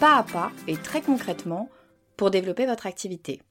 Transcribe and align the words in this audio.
pas 0.00 0.16
à 0.16 0.22
pas 0.22 0.50
et 0.66 0.78
très 0.78 1.02
concrètement 1.02 1.68
pour 2.16 2.30
développer 2.30 2.64
votre 2.64 2.86
activité. 2.86 3.42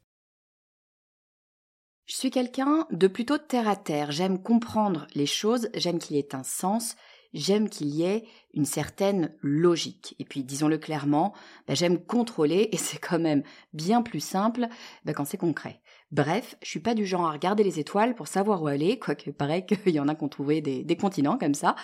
Je 2.07 2.15
suis 2.15 2.31
quelqu'un 2.31 2.87
de 2.89 3.07
plutôt 3.07 3.37
terre 3.37 3.69
à 3.69 3.75
terre. 3.75 4.11
J'aime 4.11 4.41
comprendre 4.41 5.05
les 5.13 5.27
choses, 5.27 5.69
j'aime 5.75 5.99
qu'il 5.99 6.15
y 6.15 6.19
ait 6.19 6.33
un 6.33 6.41
sens, 6.41 6.95
j'aime 7.33 7.69
qu'il 7.69 7.89
y 7.89 8.01
ait 8.01 8.25
une 8.55 8.65
certaine 8.65 9.31
logique. 9.43 10.15
Et 10.17 10.25
puis, 10.25 10.43
disons-le 10.43 10.79
clairement, 10.79 11.35
bah, 11.67 11.75
j'aime 11.75 12.03
contrôler 12.03 12.69
et 12.71 12.77
c'est 12.77 12.97
quand 12.97 13.19
même 13.19 13.43
bien 13.73 14.01
plus 14.01 14.19
simple 14.19 14.69
bah, 15.05 15.13
quand 15.13 15.25
c'est 15.25 15.37
concret. 15.37 15.79
Bref, 16.11 16.55
je 16.63 16.69
suis 16.69 16.79
pas 16.79 16.95
du 16.95 17.05
genre 17.05 17.27
à 17.27 17.31
regarder 17.31 17.63
les 17.63 17.79
étoiles 17.79 18.15
pour 18.15 18.27
savoir 18.27 18.63
où 18.63 18.67
aller, 18.67 18.97
quoique 18.97 19.29
paraît 19.29 19.65
qu'il 19.65 19.77
y 19.93 19.99
en 19.99 20.07
a 20.07 20.15
qui 20.15 20.23
ont 20.23 20.29
trouvé 20.29 20.61
des, 20.61 20.83
des 20.83 20.97
continents 20.97 21.37
comme 21.37 21.53
ça. 21.53 21.75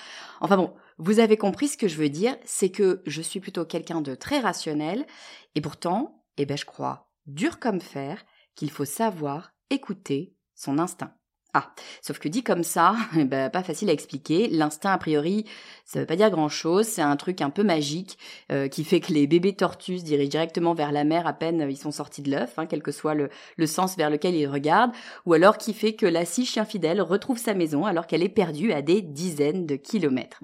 Enfin 0.41 0.57
bon, 0.57 0.73
vous 0.97 1.19
avez 1.19 1.37
compris 1.37 1.67
ce 1.67 1.77
que 1.77 1.87
je 1.87 1.97
veux 1.97 2.09
dire, 2.09 2.35
c'est 2.43 2.69
que 2.69 3.03
je 3.05 3.21
suis 3.21 3.39
plutôt 3.39 3.65
quelqu'un 3.65 4.01
de 4.01 4.15
très 4.15 4.39
rationnel, 4.39 5.05
et 5.53 5.61
pourtant, 5.61 6.23
eh 6.37 6.45
ben 6.45 6.57
je 6.57 6.65
crois, 6.65 7.11
dur 7.27 7.59
comme 7.59 7.81
fer, 7.81 8.25
qu'il 8.55 8.71
faut 8.71 8.85
savoir 8.85 9.51
écouter 9.69 10.35
son 10.55 10.79
instinct. 10.79 11.13
Ah, 11.57 11.71
sauf 12.01 12.19
que 12.19 12.27
dit 12.27 12.43
comme 12.43 12.65
ça, 12.65 12.97
eh 13.17 13.23
ben, 13.23 13.49
pas 13.49 13.63
facile 13.63 13.89
à 13.89 13.93
expliquer. 13.93 14.49
L'instinct, 14.49 14.91
a 14.91 14.97
priori, 14.97 15.45
ça 15.85 16.01
veut 16.01 16.05
pas 16.05 16.17
dire 16.17 16.29
grand-chose. 16.29 16.85
C'est 16.85 17.01
un 17.01 17.15
truc 17.15 17.39
un 17.39 17.49
peu 17.49 17.63
magique 17.63 18.17
euh, 18.51 18.67
qui 18.67 18.83
fait 18.83 18.99
que 18.99 19.13
les 19.13 19.25
bébés 19.25 19.53
tortues 19.53 19.99
se 19.99 20.03
dirigent 20.03 20.31
directement 20.31 20.73
vers 20.73 20.91
la 20.91 21.05
mer 21.05 21.25
à 21.25 21.31
peine 21.31 21.65
ils 21.69 21.77
sont 21.77 21.91
sortis 21.91 22.21
de 22.21 22.29
l'œuf, 22.29 22.59
hein, 22.59 22.65
quel 22.65 22.83
que 22.83 22.91
soit 22.91 23.15
le, 23.15 23.29
sens 23.67 23.95
vers 23.95 24.09
lequel 24.09 24.35
ils 24.35 24.47
regardent, 24.47 24.91
ou 25.25 25.31
alors 25.31 25.57
qui 25.57 25.73
fait 25.73 25.93
que 25.93 26.05
la 26.05 26.25
scie 26.25 26.45
chien 26.45 26.65
fidèle 26.65 27.01
retrouve 27.01 27.37
sa 27.37 27.53
maison 27.53 27.85
alors 27.85 28.05
qu'elle 28.05 28.23
est 28.23 28.27
perdue 28.27 28.73
à 28.73 28.81
des 28.81 29.01
dizaines 29.01 29.65
de 29.65 29.77
kilomètres. 29.77 30.41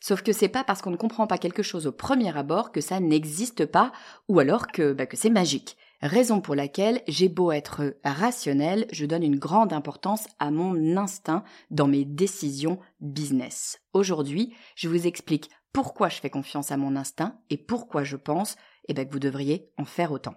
Sauf 0.00 0.22
que 0.22 0.32
c'est 0.32 0.48
pas 0.48 0.64
parce 0.64 0.80
qu'on 0.80 0.90
ne 0.90 0.96
comprend 0.96 1.26
pas 1.26 1.36
quelque 1.36 1.62
chose 1.62 1.86
au 1.86 1.92
premier 1.92 2.34
abord 2.34 2.72
que 2.72 2.80
ça 2.80 3.00
n'existe 3.00 3.66
pas, 3.66 3.92
ou 4.28 4.40
alors 4.40 4.68
que, 4.68 4.94
bah, 4.94 5.04
que 5.04 5.18
c'est 5.18 5.28
magique. 5.28 5.76
Raison 6.00 6.40
pour 6.40 6.54
laquelle 6.54 7.02
j'ai 7.08 7.28
beau 7.28 7.50
être 7.50 7.96
rationnel, 8.04 8.86
je 8.92 9.04
donne 9.04 9.24
une 9.24 9.38
grande 9.38 9.72
importance 9.72 10.28
à 10.38 10.52
mon 10.52 10.96
instinct 10.96 11.42
dans 11.72 11.88
mes 11.88 12.04
décisions 12.04 12.78
business. 13.00 13.80
Aujourd'hui, 13.92 14.54
je 14.76 14.88
vous 14.88 15.08
explique 15.08 15.50
pourquoi 15.72 16.08
je 16.08 16.20
fais 16.20 16.30
confiance 16.30 16.70
à 16.70 16.76
mon 16.76 16.94
instinct 16.94 17.40
et 17.50 17.56
pourquoi 17.56 18.04
je 18.04 18.16
pense 18.16 18.56
eh 18.86 18.94
ben, 18.94 19.08
que 19.08 19.12
vous 19.12 19.18
devriez 19.18 19.72
en 19.76 19.84
faire 19.84 20.12
autant. 20.12 20.36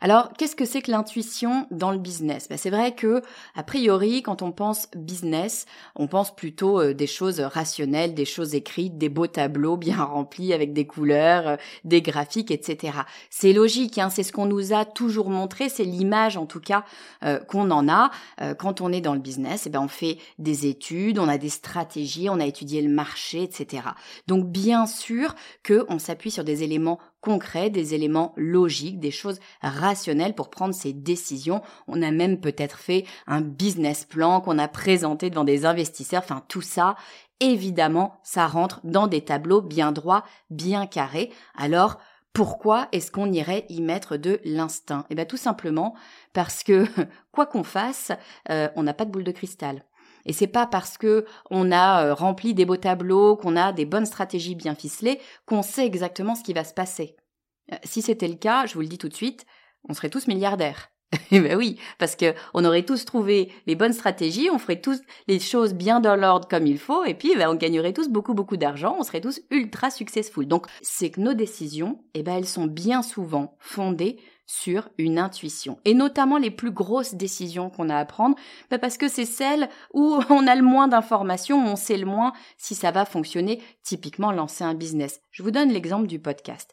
Alors, 0.00 0.32
qu'est-ce 0.38 0.54
que 0.54 0.64
c'est 0.64 0.80
que 0.80 0.92
l'intuition 0.92 1.66
dans 1.72 1.90
le 1.90 1.98
business? 1.98 2.48
Ben, 2.48 2.56
C'est 2.56 2.70
vrai 2.70 2.94
que, 2.94 3.20
a 3.56 3.64
priori, 3.64 4.22
quand 4.22 4.42
on 4.42 4.52
pense 4.52 4.86
business, 4.94 5.66
on 5.96 6.06
pense 6.06 6.34
plutôt 6.34 6.80
euh, 6.80 6.94
des 6.94 7.08
choses 7.08 7.40
rationnelles, 7.40 8.14
des 8.14 8.24
choses 8.24 8.54
écrites, 8.54 8.96
des 8.96 9.08
beaux 9.08 9.26
tableaux 9.26 9.76
bien 9.88 10.04
remplis 10.04 10.52
avec 10.52 10.72
des 10.72 10.86
couleurs, 10.86 11.48
euh, 11.48 11.56
des 11.82 12.00
graphiques, 12.00 12.52
etc. 12.52 12.98
C'est 13.28 13.52
logique, 13.52 13.98
hein, 13.98 14.08
c'est 14.08 14.22
ce 14.22 14.32
qu'on 14.32 14.46
nous 14.46 14.72
a 14.72 14.84
toujours 14.84 15.30
montré, 15.30 15.68
c'est 15.68 15.82
l'image 15.82 16.36
en 16.36 16.46
tout 16.46 16.60
cas 16.60 16.84
euh, 17.24 17.40
qu'on 17.40 17.70
en 17.70 17.88
a 17.88 18.10
quand 18.58 18.80
on 18.80 18.92
est 18.92 19.00
dans 19.00 19.14
le 19.14 19.20
business. 19.20 19.64
Eh 19.66 19.70
ben, 19.70 19.80
on 19.80 19.88
fait 19.88 20.18
des 20.38 20.66
études, 20.66 21.18
on 21.18 21.28
a 21.28 21.38
des 21.38 21.48
stratégies, 21.48 22.28
on 22.30 22.38
a 22.38 22.46
étudié 22.46 22.82
le 22.82 22.88
marché, 22.88 23.42
etc. 23.42 23.82
Donc, 24.26 24.46
bien 24.46 24.86
sûr 24.86 25.34
que 25.62 25.84
on 25.88 25.98
s'appuie 25.98 26.30
sur 26.30 26.44
des 26.44 26.62
éléments 26.62 26.98
concrets, 27.28 27.68
des 27.68 27.92
éléments 27.92 28.32
logiques, 28.38 29.00
des 29.00 29.10
choses 29.10 29.38
rationnelles 29.60 30.34
pour 30.34 30.48
prendre 30.48 30.74
ses 30.74 30.94
décisions. 30.94 31.60
On 31.86 32.00
a 32.00 32.10
même 32.10 32.40
peut-être 32.40 32.78
fait 32.78 33.04
un 33.26 33.42
business 33.42 34.06
plan 34.06 34.40
qu'on 34.40 34.58
a 34.58 34.66
présenté 34.66 35.28
devant 35.28 35.44
des 35.44 35.66
investisseurs. 35.66 36.22
Enfin, 36.24 36.42
tout 36.48 36.62
ça, 36.62 36.96
évidemment, 37.38 38.18
ça 38.22 38.46
rentre 38.46 38.80
dans 38.82 39.08
des 39.08 39.20
tableaux 39.20 39.60
bien 39.60 39.92
droits, 39.92 40.24
bien 40.48 40.86
carrés. 40.86 41.30
Alors, 41.54 41.98
pourquoi 42.32 42.88
est-ce 42.92 43.10
qu'on 43.10 43.30
irait 43.30 43.66
y 43.68 43.82
mettre 43.82 44.16
de 44.16 44.40
l'instinct? 44.46 45.04
Eh 45.10 45.14
bien 45.14 45.26
tout 45.26 45.36
simplement 45.36 45.94
parce 46.32 46.62
que 46.62 46.86
quoi 47.30 47.44
qu'on 47.44 47.62
fasse, 47.62 48.10
euh, 48.48 48.70
on 48.74 48.84
n'a 48.84 48.94
pas 48.94 49.04
de 49.04 49.10
boule 49.10 49.24
de 49.24 49.32
cristal. 49.32 49.84
Et 50.28 50.34
c'est 50.34 50.46
pas 50.46 50.66
parce 50.66 50.98
que 50.98 51.24
on 51.50 51.72
a 51.72 52.04
euh, 52.04 52.14
rempli 52.14 52.52
des 52.54 52.66
beaux 52.66 52.76
tableaux, 52.76 53.34
qu'on 53.34 53.56
a 53.56 53.72
des 53.72 53.86
bonnes 53.86 54.06
stratégies 54.06 54.54
bien 54.54 54.74
ficelées, 54.74 55.20
qu'on 55.46 55.62
sait 55.62 55.86
exactement 55.86 56.34
ce 56.34 56.44
qui 56.44 56.52
va 56.52 56.64
se 56.64 56.74
passer. 56.74 57.16
Euh, 57.72 57.76
si 57.84 58.02
c'était 58.02 58.28
le 58.28 58.34
cas, 58.34 58.66
je 58.66 58.74
vous 58.74 58.82
le 58.82 58.88
dis 58.88 58.98
tout 58.98 59.08
de 59.08 59.14
suite, 59.14 59.46
on 59.88 59.94
serait 59.94 60.10
tous 60.10 60.28
milliardaires. 60.28 60.90
Eh 61.30 61.40
ben 61.40 61.56
oui, 61.56 61.78
parce 61.98 62.16
que 62.16 62.34
on 62.54 62.64
aurait 62.64 62.84
tous 62.84 63.04
trouvé 63.04 63.52
les 63.66 63.74
bonnes 63.74 63.92
stratégies, 63.92 64.50
on 64.50 64.58
ferait 64.58 64.80
tous 64.80 65.00
les 65.26 65.38
choses 65.38 65.74
bien 65.74 66.00
dans 66.00 66.16
l'ordre 66.16 66.48
comme 66.48 66.66
il 66.66 66.78
faut, 66.78 67.04
et 67.04 67.14
puis 67.14 67.34
ben, 67.36 67.48
on 67.50 67.54
gagnerait 67.54 67.92
tous 67.92 68.08
beaucoup 68.08 68.34
beaucoup 68.34 68.56
d'argent, 68.56 68.96
on 68.98 69.02
serait 69.02 69.20
tous 69.20 69.40
ultra 69.50 69.90
successful. 69.90 70.46
Donc 70.46 70.66
c'est 70.82 71.10
que 71.10 71.20
nos 71.20 71.34
décisions, 71.34 72.02
eh 72.14 72.22
ben 72.22 72.36
elles 72.36 72.46
sont 72.46 72.66
bien 72.66 73.02
souvent 73.02 73.56
fondées 73.58 74.18
sur 74.48 74.88
une 74.96 75.18
intuition. 75.18 75.78
Et 75.84 75.94
notamment 75.94 76.38
les 76.38 76.50
plus 76.50 76.70
grosses 76.70 77.14
décisions 77.14 77.68
qu'on 77.68 77.90
a 77.90 77.96
à 77.96 78.04
prendre, 78.06 78.36
bah, 78.70 78.78
parce 78.78 78.96
que 78.96 79.06
c'est 79.06 79.26
celles 79.26 79.68
où 79.92 80.18
on 80.30 80.46
a 80.46 80.54
le 80.56 80.62
moins 80.62 80.88
d'informations, 80.88 81.64
on 81.64 81.76
sait 81.76 81.98
le 81.98 82.06
moins 82.06 82.32
si 82.56 82.74
ça 82.74 82.90
va 82.90 83.04
fonctionner, 83.04 83.62
typiquement 83.82 84.32
lancer 84.32 84.64
un 84.64 84.74
business. 84.74 85.20
Je 85.30 85.42
vous 85.42 85.50
donne 85.50 85.70
l'exemple 85.70 86.06
du 86.06 86.18
podcast. 86.18 86.72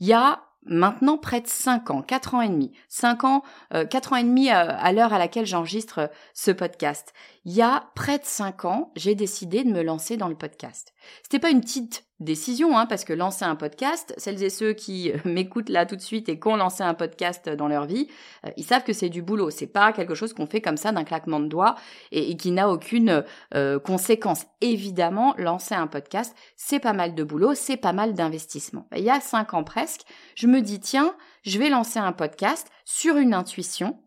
Il 0.00 0.06
y 0.06 0.12
a 0.12 0.42
maintenant 0.66 1.18
près 1.18 1.40
de 1.40 1.46
5 1.46 1.90
ans, 1.90 2.02
4 2.02 2.34
ans 2.34 2.40
et 2.40 2.48
demi, 2.48 2.72
5 2.88 3.24
ans, 3.24 3.42
euh, 3.72 3.84
4 3.84 4.12
ans 4.12 4.16
et 4.16 4.24
demi 4.24 4.50
à, 4.50 4.60
à 4.60 4.92
l'heure 4.92 5.12
à 5.12 5.18
laquelle 5.18 5.46
j'enregistre 5.46 6.10
ce 6.32 6.50
podcast. 6.50 7.12
Il 7.46 7.52
y 7.52 7.60
a 7.60 7.90
près 7.94 8.18
de 8.18 8.24
5 8.24 8.64
ans, 8.64 8.90
j'ai 8.96 9.14
décidé 9.14 9.64
de 9.64 9.70
me 9.70 9.82
lancer 9.82 10.16
dans 10.16 10.28
le 10.28 10.34
podcast. 10.34 10.94
C'était 11.22 11.38
pas 11.38 11.50
une 11.50 11.60
petite 11.60 12.06
décision, 12.18 12.78
hein, 12.78 12.86
parce 12.86 13.04
que 13.04 13.12
lancer 13.12 13.44
un 13.44 13.54
podcast, 13.54 14.14
celles 14.16 14.42
et 14.42 14.48
ceux 14.48 14.72
qui 14.72 15.12
euh, 15.12 15.18
m'écoutent 15.26 15.68
là 15.68 15.84
tout 15.84 15.96
de 15.96 16.00
suite 16.00 16.30
et 16.30 16.40
qui 16.40 16.48
ont 16.48 16.56
lancé 16.56 16.82
un 16.82 16.94
podcast 16.94 17.50
dans 17.50 17.68
leur 17.68 17.84
vie, 17.84 18.08
euh, 18.46 18.50
ils 18.56 18.64
savent 18.64 18.84
que 18.84 18.94
c'est 18.94 19.10
du 19.10 19.20
boulot. 19.20 19.50
C'est 19.50 19.66
pas 19.66 19.92
quelque 19.92 20.14
chose 20.14 20.32
qu'on 20.32 20.46
fait 20.46 20.62
comme 20.62 20.78
ça 20.78 20.90
d'un 20.90 21.04
claquement 21.04 21.38
de 21.38 21.48
doigts 21.48 21.74
et, 22.12 22.34
qui 22.38 22.50
n'a 22.50 22.70
aucune 22.70 23.24
euh, 23.54 23.78
conséquence. 23.78 24.46
Évidemment, 24.62 25.34
lancer 25.36 25.74
un 25.74 25.86
podcast, 25.86 26.34
c'est 26.56 26.80
pas 26.80 26.94
mal 26.94 27.14
de 27.14 27.24
boulot, 27.24 27.54
c'est 27.54 27.76
pas 27.76 27.92
mal 27.92 28.14
d'investissement. 28.14 28.88
Il 28.96 29.04
y 29.04 29.10
a 29.10 29.20
cinq 29.20 29.52
ans 29.52 29.64
presque, 29.64 30.02
je 30.34 30.46
me 30.46 30.62
dis 30.62 30.80
tiens, 30.80 31.14
je 31.42 31.58
vais 31.58 31.68
lancer 31.68 31.98
un 31.98 32.12
podcast 32.12 32.70
sur 32.86 33.18
une 33.18 33.34
intuition 33.34 34.00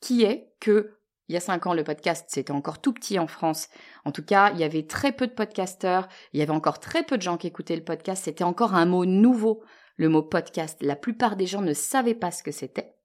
qui 0.00 0.24
est 0.24 0.52
que 0.58 0.98
il 1.32 1.34
y 1.34 1.38
a 1.38 1.40
cinq 1.40 1.66
ans, 1.66 1.72
le 1.72 1.82
podcast, 1.82 2.26
c'était 2.28 2.52
encore 2.52 2.78
tout 2.78 2.92
petit 2.92 3.18
en 3.18 3.26
France. 3.26 3.68
En 4.04 4.12
tout 4.12 4.22
cas, 4.22 4.50
il 4.52 4.58
y 4.60 4.64
avait 4.64 4.86
très 4.86 5.12
peu 5.12 5.26
de 5.26 5.32
podcasteurs, 5.32 6.06
il 6.34 6.40
y 6.40 6.42
avait 6.42 6.52
encore 6.52 6.78
très 6.78 7.04
peu 7.04 7.16
de 7.16 7.22
gens 7.22 7.38
qui 7.38 7.46
écoutaient 7.46 7.74
le 7.74 7.82
podcast. 7.82 8.24
C'était 8.24 8.44
encore 8.44 8.74
un 8.74 8.84
mot 8.84 9.06
nouveau, 9.06 9.62
le 9.96 10.10
mot 10.10 10.20
podcast. 10.20 10.82
La 10.82 10.94
plupart 10.94 11.36
des 11.36 11.46
gens 11.46 11.62
ne 11.62 11.72
savaient 11.72 12.14
pas 12.14 12.30
ce 12.30 12.42
que 12.42 12.52
c'était. 12.52 12.96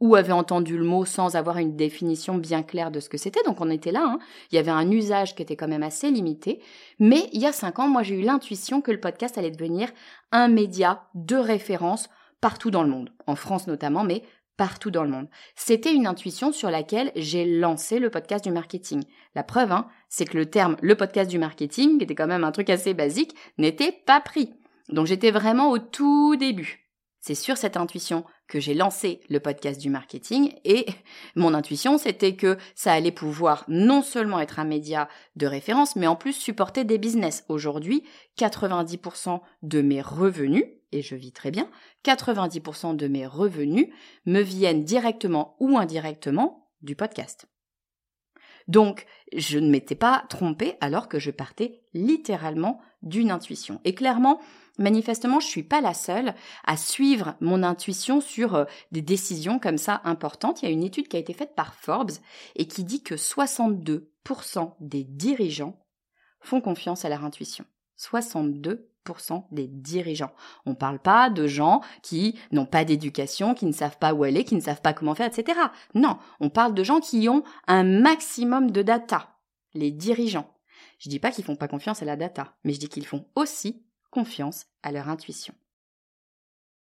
ou 0.00 0.16
avaient 0.16 0.32
entendu 0.32 0.76
le 0.76 0.84
mot 0.84 1.06
sans 1.06 1.34
avoir 1.34 1.56
une 1.56 1.74
définition 1.76 2.34
bien 2.34 2.62
claire 2.62 2.90
de 2.90 3.00
ce 3.00 3.08
que 3.08 3.16
c'était. 3.16 3.42
Donc 3.46 3.62
on 3.62 3.70
était 3.70 3.92
là, 3.92 4.04
hein. 4.04 4.18
il 4.50 4.56
y 4.56 4.58
avait 4.58 4.70
un 4.70 4.90
usage 4.90 5.34
qui 5.34 5.40
était 5.40 5.56
quand 5.56 5.68
même 5.68 5.82
assez 5.82 6.10
limité. 6.10 6.60
Mais 6.98 7.30
il 7.32 7.40
y 7.40 7.46
a 7.46 7.52
cinq 7.52 7.78
ans, 7.78 7.88
moi 7.88 8.02
j'ai 8.02 8.20
eu 8.20 8.22
l'intuition 8.22 8.82
que 8.82 8.90
le 8.90 9.00
podcast 9.00 9.38
allait 9.38 9.50
devenir 9.50 9.88
un 10.30 10.48
média 10.48 11.08
de 11.14 11.36
référence 11.36 12.10
partout 12.42 12.70
dans 12.70 12.82
le 12.82 12.90
monde, 12.90 13.14
en 13.26 13.36
France 13.36 13.66
notamment, 13.66 14.04
mais 14.04 14.24
partout 14.56 14.90
dans 14.90 15.04
le 15.04 15.10
monde. 15.10 15.28
C'était 15.56 15.94
une 15.94 16.06
intuition 16.06 16.52
sur 16.52 16.70
laquelle 16.70 17.12
j'ai 17.16 17.44
lancé 17.44 17.98
le 17.98 18.10
podcast 18.10 18.44
du 18.44 18.50
marketing. 18.50 19.02
La 19.34 19.42
preuve, 19.42 19.72
hein, 19.72 19.88
c'est 20.08 20.24
que 20.24 20.36
le 20.36 20.46
terme 20.46 20.76
le 20.82 20.94
podcast 20.94 21.30
du 21.30 21.38
marketing, 21.38 21.98
qui 21.98 22.04
était 22.04 22.14
quand 22.14 22.26
même 22.26 22.44
un 22.44 22.52
truc 22.52 22.70
assez 22.70 22.94
basique, 22.94 23.34
n'était 23.58 23.92
pas 23.92 24.20
pris. 24.20 24.54
Donc 24.88 25.06
j'étais 25.06 25.30
vraiment 25.30 25.70
au 25.70 25.78
tout 25.78 26.36
début. 26.36 26.90
C'est 27.20 27.34
sur 27.34 27.56
cette 27.56 27.76
intuition 27.76 28.24
que 28.52 28.60
j'ai 28.60 28.74
lancé 28.74 29.20
le 29.30 29.40
podcast 29.40 29.80
du 29.80 29.88
marketing 29.88 30.52
et 30.66 30.84
mon 31.36 31.54
intuition 31.54 31.96
c'était 31.96 32.36
que 32.36 32.58
ça 32.74 32.92
allait 32.92 33.10
pouvoir 33.10 33.64
non 33.66 34.02
seulement 34.02 34.40
être 34.40 34.58
un 34.58 34.66
média 34.66 35.08
de 35.36 35.46
référence 35.46 35.96
mais 35.96 36.06
en 36.06 36.16
plus 36.16 36.34
supporter 36.34 36.84
des 36.84 36.98
business. 36.98 37.44
Aujourd'hui, 37.48 38.04
90% 38.38 39.40
de 39.62 39.80
mes 39.80 40.02
revenus, 40.02 40.66
et 40.92 41.00
je 41.00 41.14
vis 41.14 41.32
très 41.32 41.50
bien, 41.50 41.68
90% 42.04 42.94
de 42.94 43.08
mes 43.08 43.26
revenus 43.26 43.88
me 44.26 44.42
viennent 44.42 44.84
directement 44.84 45.56
ou 45.58 45.78
indirectement 45.78 46.68
du 46.82 46.94
podcast. 46.94 47.46
Donc, 48.68 49.06
je 49.34 49.58
ne 49.58 49.68
m'étais 49.68 49.94
pas 49.94 50.24
trompée 50.28 50.76
alors 50.80 51.08
que 51.08 51.18
je 51.18 51.30
partais 51.30 51.82
littéralement 51.94 52.80
d'une 53.02 53.30
intuition. 53.30 53.80
Et 53.84 53.94
clairement, 53.94 54.40
manifestement, 54.78 55.40
je 55.40 55.46
suis 55.46 55.62
pas 55.62 55.80
la 55.80 55.94
seule 55.94 56.34
à 56.64 56.76
suivre 56.76 57.34
mon 57.40 57.62
intuition 57.62 58.20
sur 58.20 58.54
euh, 58.54 58.64
des 58.92 59.02
décisions 59.02 59.58
comme 59.58 59.78
ça 59.78 60.00
importantes. 60.04 60.62
Il 60.62 60.66
y 60.66 60.68
a 60.68 60.72
une 60.72 60.84
étude 60.84 61.08
qui 61.08 61.16
a 61.16 61.20
été 61.20 61.32
faite 61.32 61.54
par 61.54 61.74
Forbes 61.74 62.12
et 62.56 62.66
qui 62.66 62.84
dit 62.84 63.02
que 63.02 63.14
62% 63.14 64.74
des 64.80 65.04
dirigeants 65.04 65.78
font 66.40 66.60
confiance 66.60 67.04
à 67.04 67.08
leur 67.08 67.24
intuition. 67.24 67.64
62 67.96 68.91
des 69.50 69.66
dirigeants. 69.66 70.32
On 70.66 70.70
ne 70.70 70.76
parle 70.76 70.98
pas 70.98 71.30
de 71.30 71.46
gens 71.46 71.80
qui 72.02 72.38
n'ont 72.50 72.66
pas 72.66 72.84
d'éducation, 72.84 73.54
qui 73.54 73.66
ne 73.66 73.72
savent 73.72 73.98
pas 73.98 74.14
où 74.14 74.24
aller, 74.24 74.44
qui 74.44 74.54
ne 74.54 74.60
savent 74.60 74.80
pas 74.80 74.92
comment 74.92 75.14
faire, 75.14 75.26
etc. 75.26 75.58
Non, 75.94 76.18
on 76.40 76.50
parle 76.50 76.74
de 76.74 76.84
gens 76.84 77.00
qui 77.00 77.28
ont 77.28 77.42
un 77.66 77.84
maximum 77.84 78.70
de 78.70 78.82
data, 78.82 79.28
les 79.74 79.90
dirigeants. 79.90 80.50
Je 80.98 81.08
dis 81.08 81.18
pas 81.18 81.30
qu'ils 81.32 81.44
font 81.44 81.56
pas 81.56 81.68
confiance 81.68 82.02
à 82.02 82.04
la 82.04 82.16
data, 82.16 82.54
mais 82.64 82.72
je 82.72 82.80
dis 82.80 82.88
qu'ils 82.88 83.06
font 83.06 83.26
aussi 83.34 83.82
confiance 84.10 84.66
à 84.82 84.92
leur 84.92 85.08
intuition. 85.08 85.54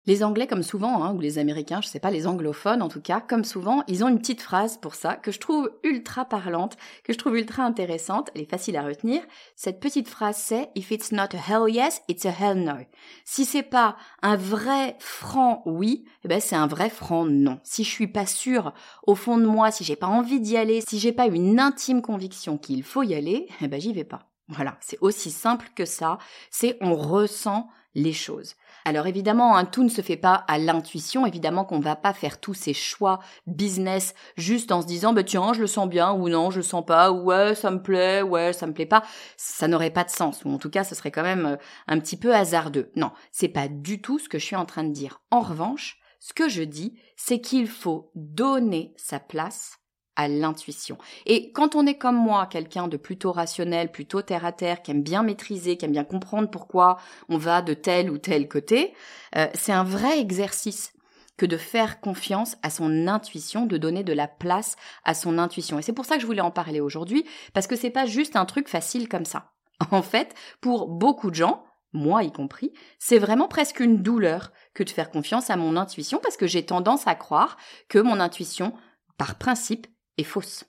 Les 0.06 0.22
Anglais, 0.22 0.46
comme 0.46 0.62
souvent, 0.62 1.02
hein, 1.02 1.12
ou 1.14 1.20
les 1.20 1.38
Américains, 1.38 1.80
je 1.82 1.88
sais 1.88 1.98
pas, 1.98 2.12
les 2.12 2.28
anglophones 2.28 2.80
en 2.80 2.88
tout 2.88 3.00
cas, 3.00 3.20
comme 3.20 3.44
souvent, 3.44 3.82
ils 3.88 4.04
ont 4.04 4.08
une 4.08 4.20
petite 4.20 4.40
phrase 4.40 4.76
pour 4.76 4.94
ça 4.94 5.16
que 5.16 5.32
je 5.32 5.40
trouve 5.40 5.72
ultra 5.82 6.24
parlante, 6.24 6.76
que 7.02 7.12
je 7.12 7.18
trouve 7.18 7.36
ultra 7.36 7.64
intéressante, 7.64 8.30
elle 8.34 8.42
est 8.42 8.50
facile 8.50 8.76
à 8.76 8.82
retenir. 8.82 9.20
Cette 9.56 9.80
petite 9.80 10.08
phrase 10.08 10.36
c'est 10.36 10.70
If 10.76 10.92
it's 10.92 11.10
not 11.10 11.34
a 11.34 11.38
hell 11.38 11.68
yes, 11.68 12.02
it's 12.08 12.24
a 12.24 12.30
hell 12.30 12.62
no. 12.62 12.76
Si 13.24 13.44
c'est 13.44 13.64
pas 13.64 13.96
un 14.22 14.36
vrai 14.36 14.94
franc 15.00 15.62
oui, 15.66 16.04
eh 16.24 16.28
ben 16.28 16.40
c'est 16.40 16.54
un 16.54 16.68
vrai 16.68 16.88
franc 16.88 17.24
non. 17.24 17.58
Si 17.64 17.82
je 17.82 17.90
suis 17.90 18.06
pas 18.06 18.26
sûre 18.26 18.72
au 19.08 19.16
fond 19.16 19.38
de 19.38 19.46
moi, 19.46 19.72
si 19.72 19.82
j'ai 19.82 19.96
pas 19.96 20.06
envie 20.06 20.40
d'y 20.40 20.56
aller, 20.56 20.82
si 20.88 21.00
j'ai 21.00 21.12
pas 21.12 21.26
une 21.26 21.58
intime 21.58 22.00
conviction 22.00 22.58
qu'il 22.58 22.84
faut 22.84 23.02
y 23.02 23.14
aller, 23.14 23.48
eh 23.60 23.66
ben 23.66 23.80
j'y 23.80 23.92
vais 23.92 24.04
pas. 24.04 24.28
Voilà, 24.48 24.76
c'est 24.80 24.98
aussi 25.00 25.32
simple 25.32 25.68
que 25.74 25.84
ça, 25.84 26.18
c'est 26.52 26.78
on 26.80 26.94
ressent 26.94 27.68
les 27.96 28.12
choses. 28.12 28.54
Alors 28.86 29.08
évidemment, 29.08 29.56
un 29.56 29.64
tout 29.64 29.82
ne 29.82 29.88
se 29.88 30.00
fait 30.00 30.16
pas 30.16 30.44
à 30.46 30.58
l'intuition, 30.58 31.26
évidemment 31.26 31.64
qu'on 31.64 31.78
ne 31.78 31.82
va 31.82 31.96
pas 31.96 32.12
faire 32.12 32.38
tous 32.38 32.54
ces 32.54 32.72
choix 32.72 33.18
business 33.48 34.14
juste 34.36 34.70
en 34.70 34.80
se 34.80 34.86
disant 34.86 35.12
bah 35.12 35.24
tiens, 35.24 35.52
je 35.54 35.60
le 35.60 35.66
sens 35.66 35.88
bien 35.88 36.12
ou 36.12 36.28
non, 36.28 36.52
je 36.52 36.58
le 36.58 36.62
sens 36.62 36.86
pas, 36.86 37.10
ouais, 37.10 37.56
ça 37.56 37.72
me 37.72 37.82
plaît, 37.82 38.22
ouais, 38.22 38.52
ça 38.52 38.68
me 38.68 38.72
plaît 38.72 38.86
pas. 38.86 39.02
Ça 39.36 39.66
n'aurait 39.66 39.90
pas 39.90 40.04
de 40.04 40.10
sens 40.10 40.44
ou 40.44 40.50
en 40.50 40.58
tout 40.58 40.70
cas, 40.70 40.84
ce 40.84 40.94
serait 40.94 41.10
quand 41.10 41.24
même 41.24 41.46
euh, 41.46 41.56
un 41.88 41.98
petit 41.98 42.16
peu 42.16 42.32
hasardeux. 42.32 42.92
Non, 42.94 43.10
c'est 43.32 43.48
pas 43.48 43.66
du 43.66 44.00
tout 44.00 44.20
ce 44.20 44.28
que 44.28 44.38
je 44.38 44.44
suis 44.44 44.54
en 44.54 44.66
train 44.66 44.84
de 44.84 44.92
dire. 44.92 45.20
En 45.32 45.40
revanche, 45.40 45.98
ce 46.20 46.32
que 46.32 46.48
je 46.48 46.62
dis, 46.62 46.96
c'est 47.16 47.40
qu'il 47.40 47.66
faut 47.66 48.12
donner 48.14 48.94
sa 48.96 49.18
place 49.18 49.80
à 50.16 50.28
l'intuition. 50.28 50.98
Et 51.26 51.52
quand 51.52 51.74
on 51.74 51.86
est 51.86 51.98
comme 51.98 52.16
moi, 52.16 52.46
quelqu'un 52.46 52.88
de 52.88 52.96
plutôt 52.96 53.32
rationnel, 53.32 53.92
plutôt 53.92 54.22
terre 54.22 54.44
à 54.44 54.52
terre, 54.52 54.82
qui 54.82 54.90
aime 54.90 55.02
bien 55.02 55.22
maîtriser, 55.22 55.76
qui 55.76 55.84
aime 55.84 55.92
bien 55.92 56.04
comprendre 56.04 56.50
pourquoi 56.50 56.98
on 57.28 57.38
va 57.38 57.62
de 57.62 57.74
tel 57.74 58.10
ou 58.10 58.18
tel 58.18 58.48
côté, 58.48 58.94
euh, 59.36 59.46
c'est 59.54 59.72
un 59.72 59.84
vrai 59.84 60.18
exercice 60.18 60.92
que 61.36 61.46
de 61.46 61.56
faire 61.56 62.00
confiance 62.00 62.56
à 62.62 62.70
son 62.70 63.08
intuition, 63.08 63.66
de 63.66 63.76
donner 63.76 64.04
de 64.04 64.12
la 64.12 64.28
place 64.28 64.76
à 65.04 65.14
son 65.14 65.38
intuition. 65.38 65.78
Et 65.78 65.82
c'est 65.82 65.92
pour 65.92 66.06
ça 66.06 66.16
que 66.16 66.22
je 66.22 66.26
voulais 66.26 66.40
en 66.40 66.50
parler 66.50 66.80
aujourd'hui, 66.80 67.24
parce 67.52 67.66
que 67.66 67.76
c'est 67.76 67.90
pas 67.90 68.06
juste 68.06 68.36
un 68.36 68.46
truc 68.46 68.68
facile 68.68 69.08
comme 69.08 69.24
ça. 69.24 69.52
En 69.90 70.02
fait, 70.02 70.34
pour 70.62 70.88
beaucoup 70.88 71.30
de 71.30 71.34
gens, 71.34 71.62
moi 71.92 72.22
y 72.22 72.32
compris, 72.32 72.72
c'est 72.98 73.18
vraiment 73.18 73.48
presque 73.48 73.80
une 73.80 74.02
douleur 74.02 74.52
que 74.74 74.82
de 74.82 74.90
faire 74.90 75.10
confiance 75.10 75.50
à 75.50 75.56
mon 75.56 75.76
intuition 75.76 76.18
parce 76.22 76.36
que 76.36 76.46
j'ai 76.46 76.64
tendance 76.64 77.06
à 77.06 77.14
croire 77.14 77.56
que 77.88 77.98
mon 77.98 78.20
intuition, 78.20 78.72
par 79.18 79.36
principe, 79.36 79.86
est 80.18 80.24
fausse. 80.24 80.64